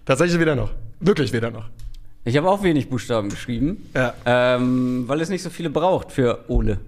Tatsächlich 0.04 0.40
weder 0.40 0.56
noch. 0.56 0.72
Wirklich 0.98 1.32
weder 1.32 1.50
noch. 1.52 1.68
Ich 2.24 2.36
habe 2.36 2.50
auch 2.50 2.64
wenig 2.64 2.88
Buchstaben 2.90 3.28
geschrieben, 3.28 3.88
Ja. 3.94 4.12
ähm, 4.24 5.04
weil 5.06 5.20
es 5.20 5.28
nicht 5.28 5.42
so 5.44 5.50
viele 5.50 5.70
braucht 5.70 6.10
für 6.10 6.44
Ole. 6.48 6.80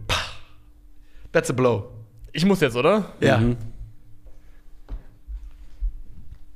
That's 1.31 1.50
a 1.50 1.52
blow. 1.52 1.85
Ich 2.33 2.45
muss 2.45 2.61
jetzt, 2.61 2.75
oder? 2.75 3.05
Ja. 3.21 3.40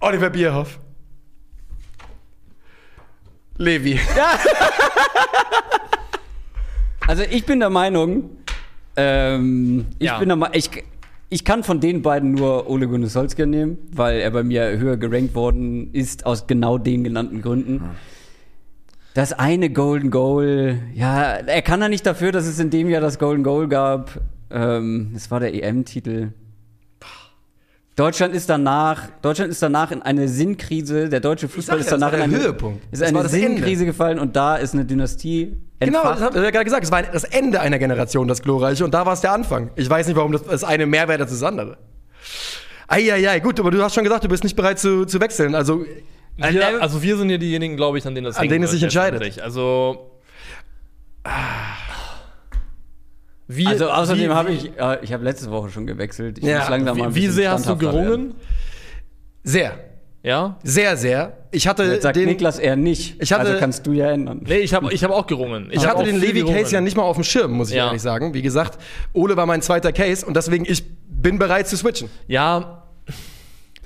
Oliver 0.01 0.31
Bierhoff. 0.31 0.81
Levi. 3.63 3.99
Also 7.07 7.23
ich 7.29 7.45
bin 7.47 7.61
der 7.61 7.71
Meinung, 7.71 8.31
ähm, 8.97 9.87
ich 9.99 10.07
Ja. 10.07 10.19
bin 10.19 10.29
der 10.29 10.37
Meinung, 10.37 10.55
ich, 10.57 10.71
ich 11.31 11.45
kann 11.45 11.63
von 11.65 11.81
den 11.81 12.03
beiden 12.03 12.33
nur 12.33 12.69
Ole 12.71 12.87
Gunnar 12.87 13.09
Solskjaer 13.09 13.47
nehmen, 13.47 13.79
weil 13.95 14.21
er 14.21 14.31
bei 14.31 14.43
mir 14.43 14.79
höher 14.79 14.97
gerankt 14.97 15.35
worden 15.35 15.93
ist 15.93 16.27
aus 16.27 16.47
genau 16.47 16.79
den 16.79 17.03
genannten 17.05 17.43
Gründen. 17.43 17.83
Das 19.15 19.33
eine 19.33 19.69
Golden 19.71 20.11
Goal, 20.11 20.79
ja, 20.95 21.23
er 21.35 21.63
kann 21.63 21.81
ja 21.83 21.89
nicht 21.89 22.07
dafür, 22.07 22.33
dass 22.33 22.47
es 22.47 22.59
in 22.59 22.71
dem 22.71 22.89
Jahr 22.89 23.01
das 23.03 23.19
Golden 23.19 23.43
Goal 23.43 23.69
gab. 23.69 24.21
Ähm, 24.51 25.13
es 25.15 25.31
war 25.31 25.41
der 25.41 25.53
EM-Titel. 25.55 26.29
Deutschland 27.95 28.35
ist 28.35 28.49
danach, 28.49 29.09
Deutschland 29.21 29.51
ist 29.51 29.61
danach 29.63 29.91
in 29.91 30.01
eine 30.01 30.27
Sinnkrise. 30.27 31.11
Der 31.11 31.21
deutsche 31.21 31.47
Fußball 31.49 31.79
ist 31.79 31.87
ja, 31.87 31.93
danach 31.93 32.13
in 32.13 32.19
der 32.19 32.25
eine, 32.25 32.39
Höhepunkt. 32.39 32.83
ist 32.91 33.03
eine 33.03 33.29
Sinnkrise 33.29 33.83
Ende. 33.83 33.85
gefallen 33.87 34.19
und 34.19 34.35
da 34.35 34.57
ist 34.57 34.73
eine 34.73 34.85
Dynastie 34.87 35.59
Genau, 35.79 35.99
entfacht. 35.99 36.15
das 36.21 36.25
hat 36.27 36.35
er 36.37 36.43
ja 36.45 36.51
gerade 36.51 36.65
gesagt. 36.65 36.85
Es 36.85 36.91
war 36.93 37.03
das 37.03 37.25
Ende 37.25 37.61
einer 37.61 37.79
Generation, 37.79 38.29
das 38.29 38.41
Glorreiche. 38.41 38.85
Und 38.85 38.95
da 38.95 39.05
war 39.05 39.13
es 39.13 39.21
der 39.21 39.33
Anfang. 39.33 39.71
Ich 39.77 39.91
weiß 39.91 40.07
nicht, 40.07 40.17
warum 40.17 40.33
das, 40.33 40.43
das 40.45 40.65
eine 40.65 40.87
mehr 40.87 41.07
wäre 41.09 41.21
als 41.21 41.33
das 41.33 41.43
andere. 41.43 41.77
Eieiei, 42.89 43.41
gut, 43.41 43.59
aber 43.61 43.71
du 43.71 43.83
hast 43.83 43.95
schon 43.95 44.05
gesagt, 44.05 44.25
du 44.25 44.29
bist 44.29 44.45
nicht 44.45 44.57
bereit 44.57 44.79
zu, 44.79 45.05
zu 45.07 45.21
wechseln. 45.21 45.55
Also, 45.55 45.85
Wir, 46.37 46.81
also 46.81 47.03
wir 47.03 47.17
sind 47.17 47.29
hier 47.29 47.39
diejenigen, 47.39 47.77
glaube 47.77 47.99
ich, 47.99 48.07
an 48.07 48.15
denen 48.15 48.25
das 48.27 48.37
An 48.37 48.49
denen 48.49 48.65
es 48.65 48.71
sich 48.71 48.83
entscheidet. 48.83 49.41
Also 49.43 50.13
wie, 53.49 53.67
Also 53.67 53.91
außerdem 53.91 54.33
habe 54.35 54.53
ich, 54.53 54.71
äh, 54.79 54.99
ich 55.03 55.13
habe 55.13 55.25
letzte 55.25 55.51
Woche 55.51 55.71
schon 55.71 55.87
gewechselt. 55.87 56.39
Ich 56.39 56.45
Ja, 56.45 56.61
muss 56.61 56.69
langsam 56.71 56.99
mal 56.99 57.07
ein 57.09 57.15
Wie, 57.15 57.23
wie 57.23 57.29
sehr 57.29 57.51
hast 57.53 57.69
du 57.69 57.77
gerungen? 57.77 58.09
werden. 58.09 58.35
sehr, 59.45 59.73
Ja? 60.23 60.57
sehr, 60.63 60.97
sehr. 60.97 61.37
Ich 61.51 61.67
hatte 61.69 61.83
Jetzt 61.85 62.03
sagt 62.03 62.17
den, 62.17 62.27
Niklas 62.29 62.59
eher 62.59 62.77
nicht. 62.77 63.21
Ich 63.21 63.33
hatte- 63.33 63.47
also 63.49 63.59
kannst 63.59 63.87
du 63.87 63.93
ja 63.93 64.11
ändern. 64.11 64.41
Nee, 64.47 64.59
ich 64.59 64.73
habe 64.73 64.93
ich 64.93 65.05
hab 65.05 65.11
auch 65.11 65.27
gerungen. 65.27 65.69
ich 65.71 65.87
hab 65.87 65.97
hatte 65.97 66.05
den 66.07 66.19
Levi-Case 66.21 66.45
gerungen. 66.53 66.73
ja 66.73 66.81
nicht 66.81 66.97
mal 66.97 67.03
auf 67.03 67.17
dem 67.17 67.25
Schirm, 67.25 67.53
muss 67.53 67.69
ich 67.71 67.77
Ja. 67.77 67.87
ehrlich 67.89 68.01
sagen. 68.01 68.33
Wie 68.33 68.43
gesagt, 68.43 68.79
Ole 69.13 69.37
war 69.37 69.45
mein 69.47 69.61
zweiter 69.61 69.93
Case 69.93 70.25
und 70.25 70.35
deswegen, 70.37 70.65
ich 70.67 70.85
bin 71.09 71.39
bereit 71.39 71.69
zu 71.69 71.77
switchen. 71.77 72.09
Ja. 72.27 72.79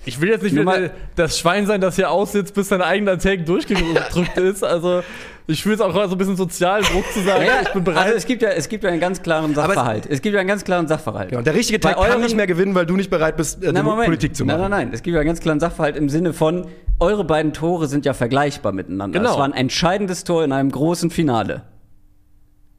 Ich 0.04 0.20
will 0.20 0.28
jetzt 0.28 0.42
nicht 0.44 0.52
Nur 0.54 0.62
wieder 0.64 0.81
mal- 0.81 0.90
das 1.16 1.37
Schwein 1.38 1.66
sein, 1.66 1.81
das 1.81 1.96
hier 1.96 2.11
aussitzt, 2.12 2.54
bis 2.54 2.68
sein 2.68 2.81
eigener 2.83 3.18
Take 3.18 3.42
durchgedrückt 3.42 4.37
ist. 4.38 4.62
Also, 4.62 5.02
ich 5.48 5.62
fühle 5.62 5.76
es 5.76 5.80
auch 5.80 5.92
gerade 5.92 6.09
so 6.09 6.14
ein 6.14 6.18
bisschen 6.18 6.37
sozial, 6.37 6.82
Druck 6.82 7.04
zu 7.12 7.22
sagen, 7.22 7.44
Ja, 7.46 7.62
ich 7.62 7.68
bin 7.72 7.85
bereit. 7.85 8.06
Also 8.06 8.16
es 8.16 8.26
gibt 8.26 8.42
ja, 8.42 8.48
es 8.50 8.68
gibt 8.68 8.82
ja 8.85 8.90
einen 8.90 9.00
ganz 9.00 9.22
klaren 9.22 9.54
Sachverhalt. 9.54 10.06
Es, 10.06 10.20
gibt 10.22 10.35
ja 10.35 10.40
einen 10.40 10.48
ganz 10.48 10.64
klaren 10.64 10.88
Sachverhalt. 10.88 11.32
Ja, 11.32 11.38
und 11.38 11.46
der 11.46 11.54
richtige 11.54 11.78
Tag 11.78 11.96
kann 11.96 12.04
euren- 12.11 12.20
nicht 12.22 12.37
mehr 12.37 12.46
gewinnen, 12.46 12.74
weil 12.74 12.87
du 12.87 12.96
nicht 12.96 13.11
bereit 13.11 13.37
bist, 13.37 13.62
äh, 13.62 13.70
Nein, 13.72 13.85
Moment. 13.85 14.06
Politik 14.06 14.35
zu 14.35 14.44
machen. 14.44 14.61
Nein, 14.61 14.70
nein, 14.70 14.87
nein. 14.88 14.94
Es 14.94 15.02
gibt 15.02 15.14
ja 15.14 15.20
einen 15.20 15.28
ganz 15.28 15.40
klaren 15.40 15.61
Sachverhalt 15.61 15.96
im 15.96 16.09
Sinne 16.09 16.32
von, 16.32 16.66
eure 16.98 17.24
beiden 17.24 17.52
Tore 17.52 17.87
sind 17.87 18.04
ja 18.06 18.14
vergleichbar 18.14 18.72
miteinander. 18.72 19.18
Genau. 19.18 19.32
Es 19.32 19.38
war 19.38 19.44
ein 19.44 19.52
entscheidendes 19.52 20.24
Tor 20.24 20.42
in 20.44 20.52
einem 20.52 20.70
großen 20.72 21.11
Finale. 21.11 21.62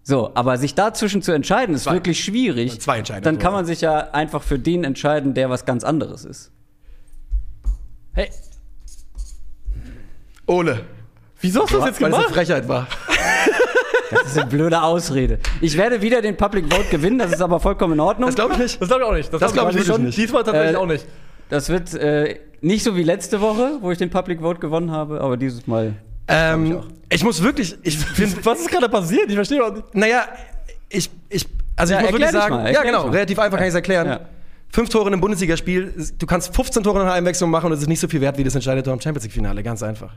So, 0.04 0.32
aber 0.36 0.58
sich 0.58 0.74
dazwischen 0.74 1.22
zu 1.22 1.34
entscheiden, 1.34 1.76
ist 1.76 1.84
Zwei. 1.84 1.94
wirklich 1.94 2.24
schwierig. 2.24 2.80
Zwei 2.80 2.98
entscheidende 3.00 3.30
Dann 3.30 3.40
kann 3.40 3.52
man 3.54 3.66
sich 3.66 3.82
ja 3.82 4.12
einfach 4.12 4.42
für 4.42 4.58
den 4.58 4.84
entscheiden, 4.86 5.34
der 5.34 5.50
was 5.50 5.66
ganz 5.66 5.84
anderes 5.84 6.24
ist. 6.26 6.52
hey, 8.14 8.30
Ole, 10.48 10.86
wieso 11.42 11.64
hast 11.64 11.74
du 11.74 11.78
das 11.78 11.86
jetzt 11.88 12.02
weil 12.02 12.10
es 12.10 12.16
eine 12.16 12.24
gemacht? 12.26 12.36
Frechheit 12.36 12.68
war. 12.68 12.88
Das 14.10 14.24
ist 14.28 14.38
eine 14.38 14.48
blöde 14.50 14.82
Ausrede. 14.82 15.38
Ich 15.60 15.76
werde 15.78 16.02
wieder 16.02 16.22
den 16.22 16.38
Public 16.38 16.74
Vote 16.74 16.88
gewinnen, 16.90 17.20
das 17.20 17.34
ist 17.34 17.42
aber 17.42 17.60
vollkommen 17.60 17.96
in 17.96 18.00
Ordnung. 18.00 18.28
Das 18.30 18.36
glaube 18.36 18.54
ich 18.54 18.60
nicht. 18.60 18.82
Das 18.82 18.88
glaube 18.88 19.04
ich 19.04 19.10
auch 19.10 19.14
nicht. 19.14 19.34
Das 19.34 19.52
glaub 19.52 19.70
ich 19.70 19.76
wirklich 19.76 19.98
nicht. 19.98 20.18
Diesmal 20.18 20.44
tatsächlich 20.46 20.76
Äh, 20.76 20.78
auch 20.78 20.86
nicht. 20.86 21.06
Das 21.50 21.68
wird 21.68 21.94
äh, 21.94 22.40
nicht 22.62 22.86
so 22.86 22.96
wie 22.96 23.04
letzte 23.04 23.42
Woche, 23.42 23.80
wo 23.82 23.92
ich 23.92 23.98
den 23.98 24.10
Public 24.10 24.40
Vote 24.40 24.62
gewonnen 24.62 24.92
habe, 24.92 25.20
aber 25.20 25.36
dieses 25.36 25.68
Mal. 25.68 25.94
Ähm, 26.30 26.84
ich 27.10 27.22
muss 27.26 27.44
wirklich, 27.44 27.78
ich 27.84 28.00
Was 28.46 28.62
ist 28.62 28.72
gerade 28.72 28.88
passiert? 28.88 29.26
Ich 29.28 29.36
verstehe 29.36 29.62
auch 29.62 29.74
nicht. 29.74 29.94
naja, 29.94 30.24
ich, 30.88 31.10
ich, 31.28 31.46
also 31.76 31.94
Ja, 31.94 32.00
ich 32.00 32.06
muss 32.06 32.14
wirklich 32.14 32.32
sagen, 32.32 32.56
mal, 32.56 32.72
ja 32.74 32.84
genau, 32.84 33.10
relativ 33.10 33.40
einfach 33.40 33.58
kann 33.58 33.68
ich 33.68 33.72
es 33.72 33.76
erklären. 33.76 34.08
Ja. 34.08 34.20
Fünf 34.70 34.88
Tore 34.88 35.08
in 35.08 35.14
einem 35.16 35.22
Bundesligaspiel, 35.22 35.94
du 36.18 36.26
kannst 36.26 36.56
15 36.56 36.82
Tore 36.82 37.00
nach 37.00 37.06
einer 37.08 37.14
Einwechslung 37.14 37.50
machen 37.50 37.66
und 37.66 37.74
es 37.74 37.82
ist 37.82 37.88
nicht 37.90 38.00
so 38.00 38.08
viel 38.08 38.22
wert 38.22 38.38
wie 38.38 38.46
das 38.46 38.56
entscheidende 38.56 38.84
Tor 38.84 38.94
im 38.94 39.02
Champions 39.02 39.24
League 39.26 39.34
Finale, 39.34 39.64
ganz 39.64 39.84
einfach. 39.84 40.14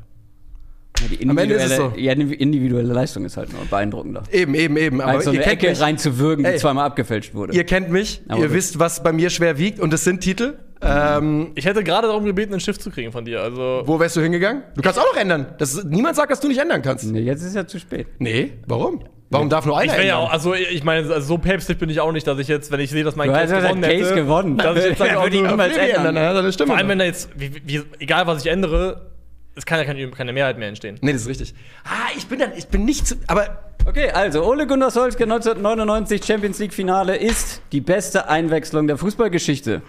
Die 1.08 1.28
Am 1.28 1.38
Ende 1.38 1.54
ist 1.54 1.64
es 1.64 1.70
individuelle, 1.70 1.94
so. 1.94 2.00
ja, 2.00 2.14
die 2.14 2.34
individuelle 2.34 2.92
Leistung 2.92 3.24
ist 3.24 3.36
halt 3.36 3.52
noch 3.52 3.64
beidruckender. 3.66 4.22
Eben, 4.30 4.54
eben, 4.54 4.76
eben. 4.76 5.00
Aber 5.00 5.20
so 5.20 5.30
ihr 5.30 5.38
eine 5.40 5.44
kennt 5.48 5.62
Ecke 5.62 5.70
mich, 5.70 5.80
reinzuwürgen, 5.80 6.44
die 6.44 6.50
Ey. 6.50 6.56
zweimal 6.58 6.86
abgefälscht 6.86 7.34
wurde. 7.34 7.54
ihr 7.54 7.64
kennt 7.64 7.90
mich, 7.90 8.20
Aber 8.28 8.40
ihr 8.40 8.46
gut. 8.48 8.56
wisst, 8.56 8.78
was 8.78 9.02
bei 9.02 9.12
mir 9.12 9.30
schwer 9.30 9.58
wiegt 9.58 9.80
und 9.80 9.92
es 9.94 10.04
sind 10.04 10.20
Titel. 10.20 10.54
Ähm, 10.82 11.52
Ich 11.56 11.66
hätte 11.66 11.84
gerade 11.84 12.06
darum 12.08 12.24
gebeten, 12.24 12.52
einen 12.52 12.60
Stift 12.60 12.80
zu 12.82 12.90
kriegen 12.90 13.12
von 13.12 13.24
dir. 13.24 13.42
Also, 13.42 13.82
wo 13.84 14.00
wärst 14.00 14.16
du 14.16 14.20
hingegangen? 14.22 14.62
Du 14.74 14.82
kannst 14.82 14.98
auch 14.98 15.04
noch 15.12 15.20
ändern. 15.20 15.46
Das 15.58 15.84
niemand 15.84 16.16
sagt, 16.16 16.30
dass 16.32 16.40
du 16.40 16.48
nicht 16.48 16.58
ändern 16.60 16.80
kannst. 16.82 17.04
nee, 17.10 17.20
jetzt 17.20 17.42
ist 17.42 17.54
ja 17.54 17.66
zu 17.66 17.78
spät. 17.78 18.06
Nee, 18.18 18.52
warum? 18.66 19.00
Warum 19.32 19.48
darf 19.48 19.64
nur 19.64 19.78
einer 19.78 19.92
ich 19.92 19.96
ja 19.98 20.02
ändern? 20.02 20.16
auch, 20.18 20.32
also 20.32 20.54
ich 20.54 20.82
meine, 20.82 21.06
also 21.12 21.20
so 21.26 21.38
päpstlich 21.38 21.78
bin 21.78 21.88
ich 21.88 22.00
auch 22.00 22.10
nicht, 22.10 22.26
dass 22.26 22.38
ich 22.40 22.48
jetzt, 22.48 22.72
wenn 22.72 22.80
ich 22.80 22.90
sehe, 22.90 23.04
dass 23.04 23.14
mein 23.14 23.28
Du 23.28 23.34
Case 23.34 23.54
hast 23.54 23.62
gewonnen 23.62 23.82
Case 23.82 24.04
hätte, 24.06 24.14
gewonnen. 24.16 24.56
dass 24.58 24.76
ich 24.78 24.84
jetzt 24.86 24.98
sage, 24.98 25.10
Ja, 25.12 25.22
würde 25.22 25.36
ich 25.36 25.42
also, 25.42 25.50
niemals 25.52 25.76
Levi 25.76 25.88
ändern. 25.90 26.14
dann 26.16 26.24
hat 26.24 26.34
er 26.34 26.38
eine 26.40 26.52
Stimme. 26.52 26.66
vor 26.68 26.76
allem, 26.78 26.88
wenn 26.88 26.98
da 26.98 27.04
jetzt, 27.04 27.28
wie, 27.36 27.52
wie, 27.64 27.82
egal 28.00 28.26
was 28.26 28.44
ich 28.44 28.50
ändere, 28.50 29.09
es 29.54 29.66
kann 29.66 29.78
ja 29.78 29.84
keine, 29.84 30.10
keine 30.10 30.32
Mehrheit 30.32 30.58
mehr 30.58 30.68
entstehen. 30.68 30.98
Nee, 31.00 31.12
das 31.12 31.22
ist 31.22 31.28
richtig. 31.28 31.54
Ah, 31.84 32.08
ich 32.16 32.26
bin 32.26 32.38
dann, 32.38 32.52
ich 32.56 32.68
bin 32.68 32.84
nicht 32.84 33.06
zu, 33.06 33.16
aber 33.26 33.70
Okay, 33.86 34.10
also 34.10 34.44
Ole 34.44 34.66
Gunnar 34.66 34.90
Solskjaer 34.90 35.26
1999 35.32 36.22
Champions 36.24 36.58
League 36.58 36.74
Finale 36.74 37.16
ist 37.16 37.62
die 37.72 37.80
beste 37.80 38.28
Einwechslung 38.28 38.86
der 38.86 38.98
Fußballgeschichte. 38.98 39.82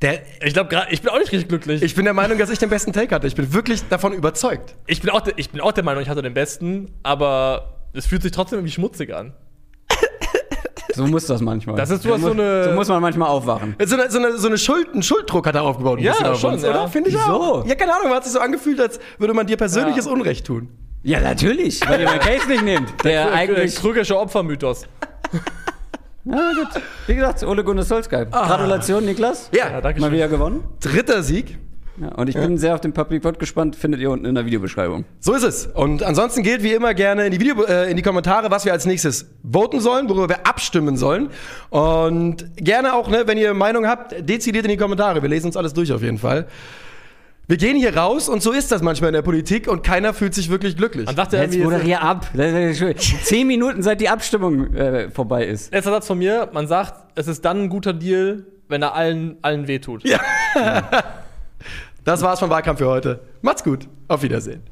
der, 0.00 0.22
Ich 0.42 0.54
glaube, 0.54 0.86
ich 0.90 1.02
bin 1.02 1.10
auch 1.10 1.18
nicht 1.18 1.32
richtig 1.32 1.48
glücklich. 1.48 1.82
Ich, 1.82 1.90
ich 1.90 1.94
bin 1.94 2.04
der 2.04 2.14
Meinung, 2.14 2.38
dass 2.38 2.50
ich 2.50 2.58
den 2.58 2.70
besten 2.70 2.92
Take 2.92 3.14
hatte. 3.14 3.26
Ich 3.26 3.34
bin 3.34 3.52
wirklich 3.52 3.86
davon 3.88 4.12
überzeugt. 4.12 4.76
bin 5.02 5.10
auch, 5.10 5.26
ich 5.36 5.50
bin 5.50 5.60
auch 5.60 5.72
der 5.72 5.84
Meinung, 5.84 6.02
ich 6.02 6.08
hatte 6.08 6.22
den 6.22 6.34
besten, 6.34 6.92
aber 7.02 7.80
es 7.92 8.06
fühlt 8.06 8.22
sich 8.22 8.32
trotzdem 8.32 8.60
irgendwie 8.60 8.72
schmutzig 8.72 9.12
an. 9.12 9.34
So 10.94 11.06
muss 11.06 11.26
das 11.26 11.40
manchmal. 11.40 11.76
Das 11.76 11.90
ist 11.90 12.02
sowas 12.02 12.20
so, 12.20 12.28
so 12.28 12.32
eine- 12.32 12.64
so 12.64 12.70
muss 12.72 12.88
man 12.88 13.00
manchmal 13.02 13.28
aufwachen. 13.28 13.74
So 13.84 13.96
eine, 13.96 14.10
so 14.10 14.18
eine, 14.18 14.36
so 14.38 14.48
eine 14.48 14.58
Schuld, 14.58 14.94
ein 14.94 15.02
Schulddruck 15.02 15.46
hat 15.46 15.54
er 15.54 15.62
aufgebaut. 15.62 16.00
Ja, 16.00 16.12
bisschen 16.12 16.36
schon, 16.36 16.52
uns, 16.54 16.62
ja. 16.62 16.70
oder? 16.70 16.88
Finde 16.88 17.10
ich 17.10 17.16
Wieso? 17.16 17.32
auch. 17.32 17.66
Ja, 17.66 17.74
keine 17.74 17.92
Ahnung, 17.92 18.08
man 18.08 18.16
hat 18.16 18.24
sich 18.24 18.32
so 18.32 18.40
angefühlt, 18.40 18.80
als 18.80 18.98
würde 19.18 19.34
man 19.34 19.46
dir 19.46 19.56
persönliches 19.56 20.06
Ja. 20.06 20.12
Unrecht 20.12 20.46
tun. 20.46 20.68
Ja, 21.04 21.20
natürlich, 21.20 21.80
weil 21.88 22.00
ihr 22.00 22.06
meinen 22.06 22.20
Case 22.20 22.46
nicht 22.48 22.62
nehmt. 22.64 22.88
Der 23.04 23.24
Der 23.26 23.32
eigentlich. 23.34 23.74
krügersche 23.76 24.18
Opfermythos. 24.18 24.82
Ja, 26.24 26.52
gut. 26.54 26.80
Wie 27.08 27.14
gesagt, 27.16 27.42
Ole 27.42 27.64
Gunnar 27.64 27.84
Solskjaer. 27.84 28.26
Gratulation, 28.26 29.04
Niklas. 29.04 29.50
Ja, 29.52 29.70
Ja, 29.70 29.80
danke 29.80 30.00
Mal 30.00 30.06
schön. 30.06 30.14
wieder 30.18 30.28
gewonnen. 30.28 30.62
dritter 30.80 31.20
Sieg. 31.24 31.58
Ja, 32.02 32.08
und 32.16 32.28
ich 32.28 32.34
bin 32.34 32.58
sehr 32.58 32.74
auf 32.74 32.80
den 32.80 32.92
Public 32.92 33.22
Vote 33.22 33.38
gespannt, 33.38 33.76
findet 33.76 34.00
ihr 34.00 34.10
unten 34.10 34.24
in 34.26 34.34
der 34.34 34.44
Videobeschreibung. 34.44 35.04
So 35.20 35.34
ist 35.34 35.44
es. 35.44 35.66
Und 35.66 36.02
ansonsten 36.02 36.42
gilt 36.42 36.64
wie 36.64 36.72
immer 36.72 36.94
gerne 36.94 37.26
in 37.26 37.30
die, 37.30 37.38
Video, 37.38 37.62
äh, 37.62 37.88
in 37.88 37.96
die 37.96 38.02
Kommentare, 38.02 38.50
was 38.50 38.64
wir 38.64 38.72
als 38.72 38.86
nächstes 38.86 39.26
voten 39.48 39.78
sollen, 39.78 40.08
worüber 40.08 40.28
wir 40.28 40.44
abstimmen 40.44 40.96
sollen. 40.96 41.30
Und 41.70 42.56
gerne 42.56 42.94
auch, 42.94 43.08
ne, 43.08 43.22
wenn 43.26 43.38
ihr 43.38 43.54
Meinung 43.54 43.86
habt, 43.86 44.28
dezidiert 44.28 44.64
in 44.64 44.72
die 44.72 44.76
Kommentare. 44.76 45.22
Wir 45.22 45.28
lesen 45.28 45.46
uns 45.46 45.56
alles 45.56 45.74
durch 45.74 45.92
auf 45.92 46.02
jeden 46.02 46.18
Fall. 46.18 46.48
Wir 47.46 47.56
gehen 47.56 47.76
hier 47.76 47.96
raus 47.96 48.28
und 48.28 48.42
so 48.42 48.50
ist 48.50 48.72
das 48.72 48.82
manchmal 48.82 49.08
in 49.08 49.14
der 49.14 49.22
Politik 49.22 49.68
und 49.68 49.84
keiner 49.84 50.12
fühlt 50.12 50.34
sich 50.34 50.50
wirklich 50.50 50.76
glücklich. 50.76 51.06
Man 51.06 51.14
dachte 51.14 51.36
Jetzt 51.36 51.56
moderier 51.56 52.02
ab. 52.02 52.30
Zehn 53.22 53.46
Minuten, 53.46 53.82
seit 53.82 54.00
die 54.00 54.08
Abstimmung 54.08 54.74
äh, 54.74 55.10
vorbei 55.10 55.44
ist. 55.44 55.72
letzter 55.72 55.90
Satz 55.90 56.06
von 56.08 56.18
mir, 56.18 56.48
man 56.52 56.66
sagt, 56.66 56.94
es 57.14 57.28
ist 57.28 57.44
dann 57.44 57.64
ein 57.64 57.68
guter 57.68 57.92
Deal, 57.92 58.46
wenn 58.68 58.82
er 58.82 58.94
allen, 58.94 59.36
allen 59.42 59.68
wehtut. 59.68 60.02
Das 62.04 62.22
war's 62.22 62.40
vom 62.40 62.50
Wahlkampf 62.50 62.78
für 62.78 62.88
heute. 62.88 63.20
Macht's 63.42 63.62
gut. 63.62 63.88
Auf 64.08 64.22
Wiedersehen. 64.22 64.62